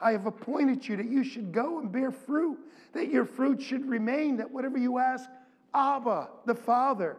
I 0.00 0.12
have 0.12 0.26
appointed 0.26 0.86
you 0.86 0.96
that 0.96 1.06
you 1.06 1.24
should 1.24 1.52
go 1.52 1.78
and 1.78 1.90
bear 1.90 2.10
fruit, 2.10 2.58
that 2.92 3.08
your 3.08 3.24
fruit 3.24 3.62
should 3.62 3.88
remain, 3.88 4.36
that 4.38 4.50
whatever 4.50 4.78
you 4.78 4.98
ask, 4.98 5.28
Abba, 5.74 6.28
the 6.44 6.54
Father, 6.54 7.16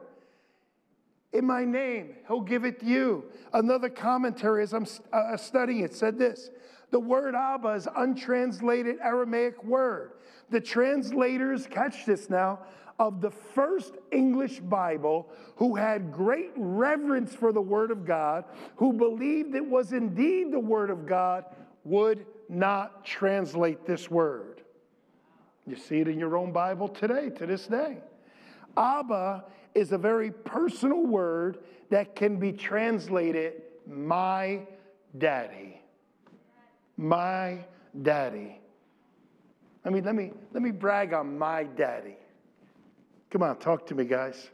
in 1.33 1.45
my 1.45 1.65
name, 1.65 2.15
he'll 2.27 2.41
give 2.41 2.65
it 2.65 2.79
to 2.79 2.85
you. 2.85 3.25
Another 3.53 3.89
commentary 3.89 4.63
as 4.63 4.73
I'm 4.73 4.87
uh, 5.11 5.37
studying 5.37 5.81
it 5.81 5.93
said 5.93 6.17
this 6.17 6.49
the 6.89 6.99
word 6.99 7.35
Abba 7.35 7.69
is 7.69 7.87
untranslated 7.95 8.97
Aramaic 9.03 9.63
word. 9.63 10.13
The 10.49 10.61
translators, 10.61 11.67
catch 11.67 12.05
this 12.05 12.29
now, 12.29 12.59
of 12.99 13.21
the 13.21 13.31
first 13.31 13.95
English 14.11 14.59
Bible 14.59 15.29
who 15.55 15.75
had 15.75 16.11
great 16.11 16.51
reverence 16.55 17.33
for 17.33 17.51
the 17.51 17.61
Word 17.61 17.91
of 17.91 18.05
God, 18.05 18.45
who 18.75 18.93
believed 18.93 19.55
it 19.55 19.65
was 19.65 19.93
indeed 19.93 20.51
the 20.51 20.59
Word 20.59 20.89
of 20.89 21.05
God, 21.05 21.45
would 21.83 22.25
not 22.49 23.05
translate 23.05 23.85
this 23.85 24.09
word. 24.09 24.61
You 25.65 25.75
see 25.75 25.99
it 25.99 26.07
in 26.07 26.17
your 26.17 26.37
own 26.37 26.51
Bible 26.51 26.87
today, 26.87 27.29
to 27.31 27.45
this 27.45 27.67
day. 27.67 27.97
Abba 28.77 29.45
is 29.75 29.91
a 29.91 29.97
very 29.97 30.31
personal 30.31 31.05
word 31.05 31.59
that 31.89 32.15
can 32.15 32.37
be 32.37 32.51
translated 32.51 33.61
my 33.85 34.61
daddy. 35.17 35.81
My 36.95 37.59
daddy. 38.01 38.59
I 39.85 39.89
mean, 39.89 40.03
let 40.03 40.15
me 40.15 40.31
let 40.53 40.61
me 40.61 40.71
brag 40.71 41.13
on 41.13 41.37
my 41.37 41.63
daddy. 41.63 42.17
Come 43.29 43.43
on, 43.43 43.57
talk 43.57 43.85
to 43.87 43.95
me, 43.95 44.05
guys. 44.05 44.49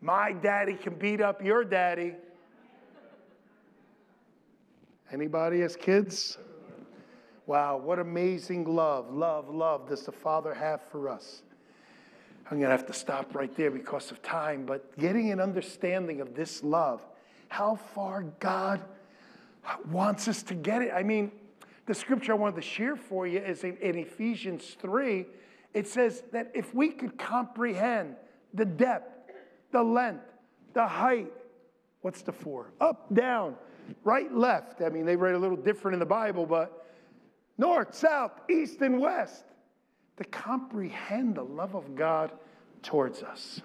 My 0.00 0.32
daddy 0.32 0.74
can 0.74 0.94
beat 0.94 1.20
up 1.20 1.44
your 1.44 1.64
daddy. 1.64 2.14
Anybody 5.12 5.62
as 5.62 5.74
kids? 5.74 6.38
Wow, 7.46 7.78
what 7.78 7.98
amazing 7.98 8.64
love, 8.64 9.12
love, 9.12 9.52
love 9.52 9.88
does 9.88 10.04
the 10.04 10.12
Father 10.12 10.54
have 10.54 10.80
for 10.92 11.08
us. 11.08 11.42
I'm 12.50 12.58
going 12.58 12.70
to 12.70 12.76
have 12.76 12.86
to 12.86 12.92
stop 12.92 13.34
right 13.34 13.54
there 13.56 13.72
because 13.72 14.12
of 14.12 14.22
time, 14.22 14.64
but 14.64 14.96
getting 14.98 15.32
an 15.32 15.40
understanding 15.40 16.20
of 16.20 16.34
this 16.34 16.62
love, 16.62 17.04
how 17.48 17.74
far 17.74 18.22
God 18.38 18.80
wants 19.90 20.28
us 20.28 20.44
to 20.44 20.54
get 20.54 20.82
it. 20.82 20.92
I 20.94 21.02
mean, 21.02 21.32
the 21.86 21.94
scripture 21.94 22.32
I 22.32 22.36
wanted 22.36 22.56
to 22.56 22.62
share 22.62 22.94
for 22.94 23.26
you 23.26 23.40
is 23.40 23.64
in, 23.64 23.76
in 23.78 23.96
Ephesians 23.96 24.76
3. 24.80 25.26
It 25.72 25.86
says 25.86 26.22
that 26.32 26.50
if 26.54 26.74
we 26.74 26.90
could 26.90 27.18
comprehend 27.18 28.16
the 28.54 28.64
depth, 28.64 29.30
the 29.72 29.82
length, 29.82 30.24
the 30.72 30.86
height, 30.86 31.32
what's 32.00 32.22
the 32.22 32.32
four? 32.32 32.72
Up, 32.80 33.12
down, 33.14 33.54
right, 34.04 34.32
left. 34.32 34.82
I 34.82 34.88
mean, 34.88 35.06
they 35.06 35.16
write 35.16 35.34
a 35.34 35.38
little 35.38 35.56
different 35.56 35.94
in 35.94 36.00
the 36.00 36.06
Bible, 36.06 36.46
but 36.46 36.86
north, 37.58 37.94
south, 37.94 38.32
east, 38.48 38.80
and 38.80 39.00
west 39.00 39.44
to 40.16 40.24
comprehend 40.24 41.34
the 41.34 41.44
love 41.44 41.74
of 41.74 41.94
God 41.94 42.32
towards 42.82 43.22
us. 43.22 43.62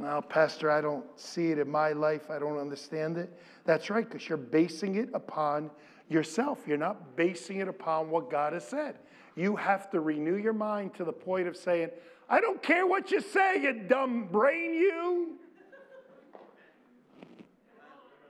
Well, 0.00 0.22
Pastor, 0.22 0.70
I 0.70 0.80
don't 0.80 1.04
see 1.18 1.50
it 1.50 1.58
in 1.58 1.68
my 1.68 1.90
life. 1.92 2.30
I 2.30 2.38
don't 2.38 2.58
understand 2.58 3.18
it. 3.18 3.36
That's 3.64 3.90
right, 3.90 4.08
because 4.08 4.28
you're 4.28 4.38
basing 4.38 4.94
it 4.94 5.08
upon 5.12 5.70
yourself. 6.08 6.60
You're 6.66 6.76
not 6.76 7.16
basing 7.16 7.58
it 7.58 7.68
upon 7.68 8.08
what 8.08 8.30
God 8.30 8.52
has 8.52 8.66
said. 8.66 8.96
You 9.34 9.56
have 9.56 9.90
to 9.90 10.00
renew 10.00 10.36
your 10.36 10.52
mind 10.52 10.94
to 10.94 11.04
the 11.04 11.12
point 11.12 11.48
of 11.48 11.56
saying, 11.56 11.90
I 12.28 12.40
don't 12.40 12.62
care 12.62 12.86
what 12.86 13.10
you 13.10 13.20
say, 13.20 13.62
you 13.62 13.72
dumb 13.72 14.28
brain, 14.30 14.74
you. 14.74 15.34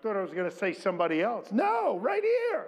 Thought 0.03 0.17
I 0.17 0.23
was 0.23 0.33
going 0.33 0.49
to 0.49 0.57
say 0.57 0.73
somebody 0.73 1.23
else. 1.23 1.49
No, 1.51 1.99
right 1.99 2.23
here. 2.23 2.67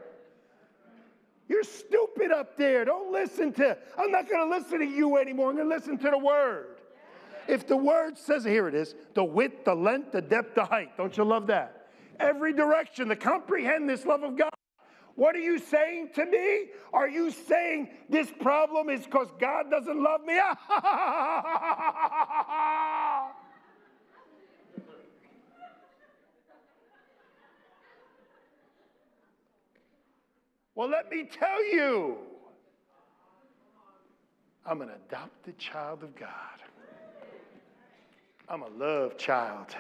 You're 1.48 1.64
stupid 1.64 2.32
up 2.32 2.57
there. 2.57 2.84
Don't 2.84 3.12
listen 3.12 3.53
to, 3.55 3.78
I'm 3.98 4.11
not 4.11 4.28
going 4.28 4.51
to 4.51 4.57
listen 4.57 4.78
to 4.80 4.84
you 4.84 5.16
anymore. 5.16 5.51
I'm 5.51 5.57
going 5.57 5.68
to 5.68 5.74
listen 5.74 5.96
to 5.98 6.11
the 6.11 6.18
word. 6.18 6.80
If 7.49 7.66
the 7.66 7.76
word 7.76 8.16
says, 8.18 8.45
here 8.45 8.68
it 8.68 8.74
is, 8.74 8.95
the 9.14 9.24
width, 9.24 9.64
the 9.64 9.74
length, 9.74 10.12
the 10.12 10.22
depth, 10.22 10.55
the 10.55 10.64
height. 10.64 10.97
Don't 10.97 11.16
you 11.16 11.24
love 11.24 11.47
that? 11.49 11.88
Every 12.18 12.53
direction 12.53 13.09
to 13.09 13.16
comprehend 13.16 13.88
this 13.88 14.05
love 14.05 14.22
of 14.22 14.36
God. 14.36 14.51
What 15.14 15.34
are 15.34 15.41
you 15.41 15.59
saying 15.59 16.11
to 16.14 16.24
me? 16.24 16.66
Are 16.93 17.09
you 17.09 17.30
saying 17.30 17.91
this 18.09 18.30
problem 18.41 18.88
is 18.88 19.05
because 19.05 19.28
God 19.38 19.70
doesn't 19.70 20.03
love 20.03 20.24
me? 20.24 20.38
Well, 30.80 30.88
let 30.88 31.11
me 31.11 31.24
tell 31.24 31.62
you, 31.62 32.16
I'm 34.64 34.80
an 34.80 34.88
adopted 34.88 35.59
child 35.59 36.03
of 36.03 36.16
God. 36.16 36.30
I'm 38.51 38.62
a 38.62 38.68
love 38.68 39.16
child. 39.16 39.76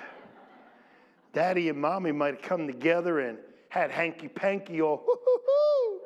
Daddy 1.32 1.68
and 1.70 1.80
mommy 1.80 2.12
might 2.12 2.34
have 2.34 2.42
come 2.42 2.68
together 2.68 3.18
and 3.18 3.36
had 3.68 3.90
hanky 3.90 4.28
panky 4.28 4.80
or 4.80 4.96
hoo 4.96 5.18
hoo 5.24 5.40
hoo, 5.44 6.00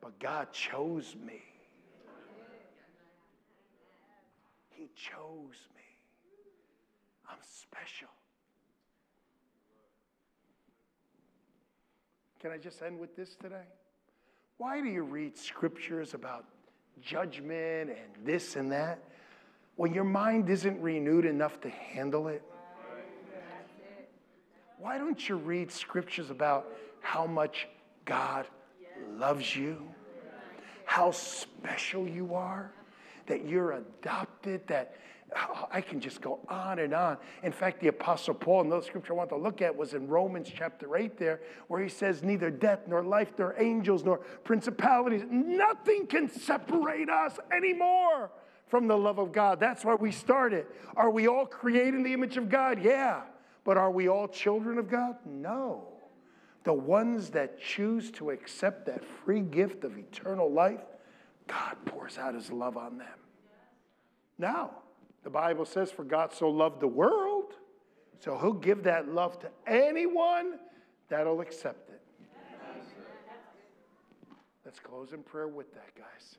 but 0.00 0.18
God 0.18 0.50
chose 0.50 1.14
me. 1.26 1.42
He 4.70 4.88
chose 4.96 5.68
me. 5.76 5.82
I'm 7.28 7.36
special. 7.42 8.08
Can 12.40 12.50
I 12.50 12.56
just 12.56 12.80
end 12.80 12.98
with 12.98 13.14
this 13.14 13.36
today? 13.36 13.66
Why 14.56 14.80
do 14.80 14.88
you 14.88 15.02
read 15.02 15.36
scriptures 15.36 16.14
about 16.14 16.46
judgment 17.02 17.90
and 17.90 18.26
this 18.26 18.56
and 18.56 18.72
that 18.72 19.02
when 19.76 19.94
your 19.94 20.04
mind 20.04 20.50
isn't 20.50 20.80
renewed 20.80 21.24
enough 21.24 21.60
to 21.62 21.70
handle 21.70 22.28
it? 22.28 22.42
Why 24.78 24.98
don't 24.98 25.28
you 25.28 25.36
read 25.36 25.70
scriptures 25.70 26.30
about 26.30 26.66
how 27.00 27.26
much 27.26 27.68
God 28.04 28.46
loves 29.16 29.54
you, 29.54 29.80
how 30.84 31.12
special 31.12 32.08
you 32.08 32.34
are, 32.34 32.72
that 33.26 33.46
you're 33.46 33.72
adopted, 33.72 34.66
that 34.66 34.96
oh, 35.36 35.68
I 35.70 35.80
can 35.80 36.00
just 36.00 36.20
go 36.20 36.40
on 36.48 36.80
and 36.80 36.92
on. 36.92 37.16
In 37.44 37.52
fact, 37.52 37.80
the 37.80 37.88
Apostle 37.88 38.34
Paul, 38.34 38.62
another 38.62 38.84
scripture 38.84 39.12
I 39.12 39.16
want 39.16 39.30
to 39.30 39.36
look 39.36 39.62
at 39.62 39.74
was 39.74 39.94
in 39.94 40.08
Romans 40.08 40.50
chapter 40.52 40.96
8 40.96 41.16
there, 41.16 41.40
where 41.68 41.80
he 41.80 41.88
says, 41.88 42.24
Neither 42.24 42.50
death, 42.50 42.80
nor 42.88 43.04
life, 43.04 43.32
nor 43.38 43.54
angels, 43.58 44.02
nor 44.02 44.18
principalities, 44.42 45.22
nothing 45.30 46.08
can 46.08 46.28
separate 46.28 47.08
us 47.08 47.38
anymore 47.54 48.32
from 48.72 48.88
the 48.88 48.96
love 48.96 49.18
of 49.18 49.32
God. 49.32 49.60
That's 49.60 49.84
why 49.84 49.96
we 49.96 50.10
started. 50.10 50.64
Are 50.96 51.10
we 51.10 51.28
all 51.28 51.44
created 51.44 51.92
in 51.92 52.02
the 52.02 52.14
image 52.14 52.38
of 52.38 52.48
God? 52.48 52.82
Yeah. 52.82 53.20
But 53.64 53.76
are 53.76 53.90
we 53.90 54.08
all 54.08 54.26
children 54.26 54.78
of 54.78 54.90
God? 54.90 55.16
No. 55.26 55.88
The 56.64 56.72
ones 56.72 57.28
that 57.32 57.60
choose 57.60 58.10
to 58.12 58.30
accept 58.30 58.86
that 58.86 59.04
free 59.04 59.42
gift 59.42 59.84
of 59.84 59.98
eternal 59.98 60.50
life, 60.50 60.80
God 61.46 61.76
pours 61.84 62.16
out 62.16 62.34
his 62.34 62.50
love 62.50 62.78
on 62.78 62.96
them. 62.96 63.18
Now, 64.38 64.70
the 65.22 65.28
Bible 65.28 65.66
says, 65.66 65.90
For 65.90 66.02
God 66.02 66.32
so 66.32 66.48
loved 66.48 66.80
the 66.80 66.88
world, 66.88 67.52
so 68.20 68.38
he'll 68.38 68.54
give 68.54 68.84
that 68.84 69.06
love 69.06 69.38
to 69.40 69.50
anyone 69.66 70.58
that'll 71.10 71.42
accept 71.42 71.90
it. 71.90 72.00
Let's 74.64 74.80
close 74.80 75.12
in 75.12 75.22
prayer 75.22 75.48
with 75.48 75.74
that, 75.74 75.94
guys. 75.94 76.38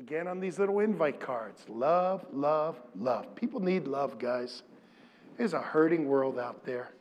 Again, 0.00 0.28
on 0.28 0.40
these 0.40 0.58
little 0.58 0.80
invite 0.80 1.20
cards 1.20 1.62
love, 1.68 2.24
love, 2.32 2.80
love. 2.98 3.34
People 3.34 3.60
need 3.60 3.86
love, 3.86 4.18
guys. 4.18 4.62
There's 5.36 5.52
a 5.52 5.60
hurting 5.60 6.08
world 6.08 6.38
out 6.38 6.64
there. 6.64 6.92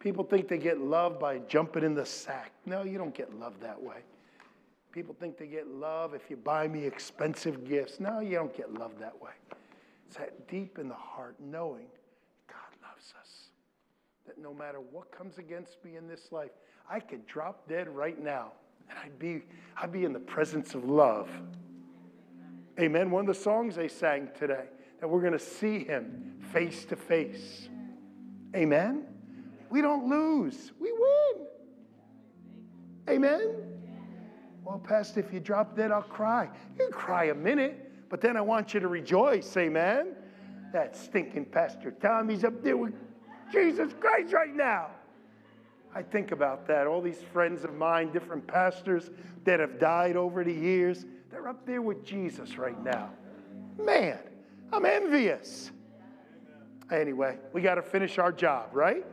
People 0.00 0.24
think 0.24 0.48
they 0.48 0.56
get 0.56 0.80
love 0.80 1.20
by 1.20 1.38
jumping 1.40 1.84
in 1.84 1.94
the 1.94 2.06
sack. 2.06 2.52
No, 2.64 2.84
you 2.84 2.96
don't 2.96 3.14
get 3.14 3.38
love 3.38 3.60
that 3.60 3.80
way. 3.80 3.98
People 4.92 5.14
think 5.20 5.36
they 5.36 5.46
get 5.46 5.68
love 5.68 6.14
if 6.14 6.30
you 6.30 6.36
buy 6.38 6.66
me 6.66 6.86
expensive 6.86 7.68
gifts. 7.68 8.00
No, 8.00 8.20
you 8.20 8.36
don't 8.36 8.56
get 8.56 8.72
love 8.72 8.98
that 8.98 9.20
way. 9.20 9.32
It's 10.06 10.16
that 10.16 10.48
deep 10.48 10.78
in 10.78 10.88
the 10.88 10.94
heart 10.94 11.36
knowing 11.38 11.86
God 12.48 12.56
loves 12.82 13.12
us. 13.20 13.48
That 14.26 14.38
no 14.38 14.54
matter 14.54 14.78
what 14.80 15.12
comes 15.12 15.36
against 15.36 15.84
me 15.84 15.96
in 15.96 16.08
this 16.08 16.32
life, 16.32 16.50
I 16.88 16.98
could 16.98 17.26
drop 17.26 17.68
dead 17.68 17.90
right 17.90 18.18
now 18.18 18.52
and 18.88 18.98
I'd 18.98 19.18
be, 19.18 19.42
I'd 19.76 19.92
be 19.92 20.04
in 20.04 20.14
the 20.14 20.18
presence 20.18 20.74
of 20.74 20.84
love. 20.84 21.28
Amen. 22.80 23.10
One 23.10 23.28
of 23.28 23.34
the 23.34 23.40
songs 23.40 23.76
they 23.76 23.88
sang 23.88 24.28
today, 24.38 24.64
that 25.00 25.08
we're 25.08 25.20
going 25.20 25.32
to 25.32 25.38
see 25.38 25.84
him 25.84 26.38
face 26.52 26.84
to 26.86 26.96
face. 26.96 27.68
Amen. 28.54 29.06
We 29.70 29.80
don't 29.80 30.08
lose, 30.08 30.72
we 30.78 30.92
win. 30.92 31.46
Amen. 33.08 33.54
Well, 34.64 34.78
Pastor, 34.78 35.20
if 35.20 35.32
you 35.32 35.40
drop 35.40 35.76
dead, 35.76 35.90
I'll 35.90 36.02
cry. 36.02 36.48
You 36.78 36.88
cry 36.90 37.24
a 37.24 37.34
minute, 37.34 37.90
But 38.12 38.20
then 38.20 38.36
I 38.36 38.42
want 38.42 38.74
you 38.74 38.80
to 38.80 38.88
rejoice, 38.88 39.56
amen? 39.56 40.14
That 40.70 40.94
stinking 40.94 41.46
Pastor 41.46 41.90
Tommy's 41.92 42.44
up 42.44 42.62
there 42.62 42.76
with 42.76 42.92
Jesus 43.50 43.94
Christ 43.98 44.34
right 44.34 44.54
now. 44.54 44.88
I 45.94 46.02
think 46.02 46.30
about 46.30 46.66
that. 46.66 46.86
All 46.86 47.00
these 47.00 47.22
friends 47.32 47.64
of 47.64 47.74
mine, 47.74 48.12
different 48.12 48.46
pastors 48.46 49.10
that 49.44 49.60
have 49.60 49.78
died 49.78 50.16
over 50.16 50.44
the 50.44 50.52
years, 50.52 51.06
they're 51.32 51.48
up 51.48 51.64
there 51.66 51.82
with 51.82 52.04
Jesus 52.04 52.58
right 52.58 52.80
now. 52.84 53.10
Man, 53.82 54.18
I'm 54.70 54.84
envious. 54.84 55.70
Anyway, 56.90 57.38
we 57.54 57.62
got 57.62 57.76
to 57.76 57.82
finish 57.82 58.18
our 58.18 58.30
job, 58.30 58.68
right? 58.72 59.04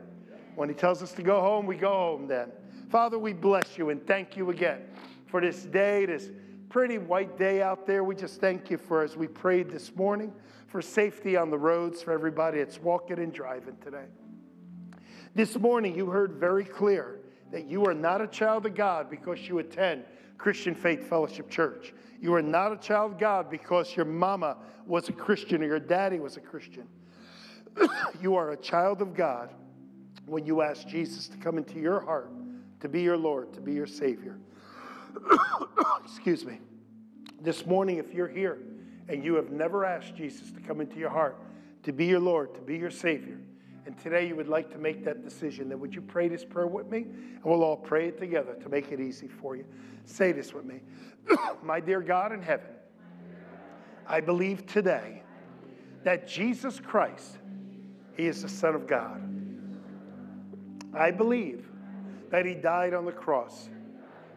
When 0.54 0.68
he 0.68 0.74
tells 0.74 1.02
us 1.02 1.12
to 1.12 1.22
go 1.22 1.40
home, 1.40 1.66
we 1.66 1.76
go 1.76 1.90
home 1.90 2.28
then. 2.28 2.52
Father, 2.90 3.18
we 3.18 3.32
bless 3.32 3.78
you 3.78 3.88
and 3.88 4.06
thank 4.06 4.36
you 4.36 4.50
again 4.50 4.82
for 5.26 5.40
this 5.40 5.62
day, 5.64 6.04
this 6.04 6.28
pretty 6.68 6.98
white 6.98 7.38
day 7.38 7.62
out 7.62 7.86
there. 7.86 8.04
We 8.04 8.14
just 8.14 8.38
thank 8.38 8.70
you 8.70 8.76
for, 8.76 9.02
as 9.02 9.16
we 9.16 9.26
prayed 9.26 9.70
this 9.70 9.96
morning, 9.96 10.32
for 10.66 10.82
safety 10.82 11.36
on 11.36 11.50
the 11.50 11.58
roads 11.58 12.02
for 12.02 12.12
everybody 12.12 12.58
that's 12.58 12.78
walking 12.78 13.18
and 13.18 13.32
driving 13.32 13.76
today. 13.82 14.04
This 15.34 15.58
morning, 15.58 15.96
you 15.96 16.06
heard 16.06 16.32
very 16.32 16.64
clear 16.64 17.20
that 17.50 17.64
you 17.64 17.86
are 17.86 17.94
not 17.94 18.20
a 18.20 18.26
child 18.26 18.66
of 18.66 18.74
God 18.74 19.08
because 19.08 19.48
you 19.48 19.58
attend 19.58 20.04
Christian 20.36 20.74
Faith 20.74 21.08
Fellowship 21.08 21.48
Church. 21.48 21.94
You 22.20 22.34
are 22.34 22.42
not 22.42 22.72
a 22.72 22.76
child 22.76 23.12
of 23.12 23.18
God 23.18 23.50
because 23.50 23.96
your 23.96 24.04
mama 24.04 24.58
was 24.86 25.08
a 25.08 25.12
Christian 25.12 25.62
or 25.62 25.66
your 25.66 25.80
daddy 25.80 26.20
was 26.20 26.36
a 26.36 26.40
Christian. 26.40 26.86
you 28.20 28.34
are 28.36 28.50
a 28.50 28.56
child 28.56 29.00
of 29.00 29.14
God 29.14 29.50
when 30.26 30.44
you 30.44 30.60
ask 30.60 30.86
Jesus 30.86 31.28
to 31.28 31.38
come 31.38 31.56
into 31.56 31.80
your 31.80 32.00
heart, 32.00 32.30
to 32.80 32.88
be 32.88 33.00
your 33.00 33.16
Lord, 33.16 33.54
to 33.54 33.60
be 33.60 33.72
your 33.72 33.86
Savior. 33.86 34.38
Excuse 36.04 36.44
me. 36.44 36.60
This 37.40 37.64
morning, 37.64 37.96
if 37.96 38.12
you're 38.12 38.28
here 38.28 38.58
and 39.08 39.24
you 39.24 39.34
have 39.34 39.50
never 39.50 39.86
asked 39.86 40.14
Jesus 40.14 40.50
to 40.52 40.60
come 40.60 40.82
into 40.82 40.98
your 40.98 41.10
heart, 41.10 41.38
to 41.84 41.92
be 41.92 42.04
your 42.04 42.20
Lord, 42.20 42.54
to 42.54 42.60
be 42.60 42.76
your 42.76 42.90
Savior, 42.90 43.38
and 43.86 43.98
today 43.98 44.28
you 44.28 44.36
would 44.36 44.48
like 44.48 44.70
to 44.72 44.78
make 44.78 45.04
that 45.04 45.24
decision, 45.24 45.68
then 45.68 45.80
would 45.80 45.94
you 45.94 46.02
pray 46.02 46.28
this 46.28 46.44
prayer 46.44 46.66
with 46.66 46.90
me? 46.90 47.02
And 47.02 47.44
we'll 47.44 47.62
all 47.62 47.76
pray 47.76 48.08
it 48.08 48.18
together 48.18 48.54
to 48.54 48.68
make 48.68 48.92
it 48.92 49.00
easy 49.00 49.28
for 49.28 49.56
you. 49.56 49.64
Say 50.04 50.32
this 50.32 50.52
with 50.52 50.64
me 50.64 50.80
My 51.62 51.80
dear 51.80 52.00
God 52.00 52.32
in 52.32 52.42
heaven, 52.42 52.70
I 54.06 54.20
believe 54.20 54.66
today 54.66 55.22
that 56.04 56.28
Jesus 56.28 56.80
Christ, 56.80 57.38
He 58.16 58.26
is 58.26 58.42
the 58.42 58.48
Son 58.48 58.74
of 58.74 58.86
God. 58.86 59.22
I 60.92 61.10
believe 61.10 61.66
that 62.30 62.44
He 62.44 62.54
died 62.54 62.94
on 62.94 63.04
the 63.04 63.12
cross 63.12 63.68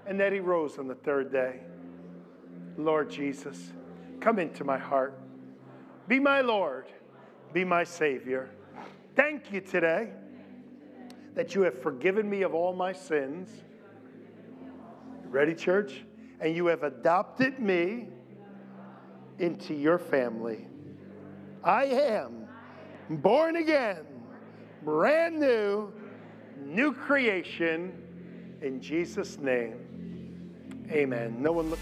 and 0.05 0.19
that 0.19 0.31
He 0.31 0.39
rose 0.39 0.77
on 0.77 0.87
the 0.87 0.95
third 0.95 1.31
day. 1.31 1.61
Lord 2.77 3.09
Jesus, 3.09 3.71
come 4.19 4.39
into 4.39 4.63
my 4.63 4.77
heart. 4.77 5.19
Be 6.07 6.19
my 6.19 6.41
Lord, 6.41 6.87
be 7.53 7.63
my 7.63 7.83
Savior. 7.83 8.49
Thank 9.16 9.51
you 9.51 9.61
today 9.61 10.09
that 11.36 11.53
you 11.53 11.61
have 11.61 11.80
forgiven 11.82 12.28
me 12.30 12.41
of 12.41 12.55
all 12.55 12.74
my 12.74 12.93
sins. 12.93 13.49
Ready, 15.26 15.53
church? 15.53 16.03
And 16.39 16.55
you 16.55 16.66
have 16.68 16.84
adopted 16.84 17.59
me 17.59 18.07
into 19.39 19.74
your 19.74 19.99
family. 19.99 20.68
I 21.64 21.86
am 21.86 22.47
born 23.09 23.57
again, 23.57 24.05
brand 24.84 25.39
new, 25.39 25.93
new 26.59 26.93
creation 26.93 27.93
in 28.61 28.82
Jesus' 28.82 29.38
name. 29.38 29.76
Amen. 30.91 31.41
No 31.41 31.51
one. 31.51 31.74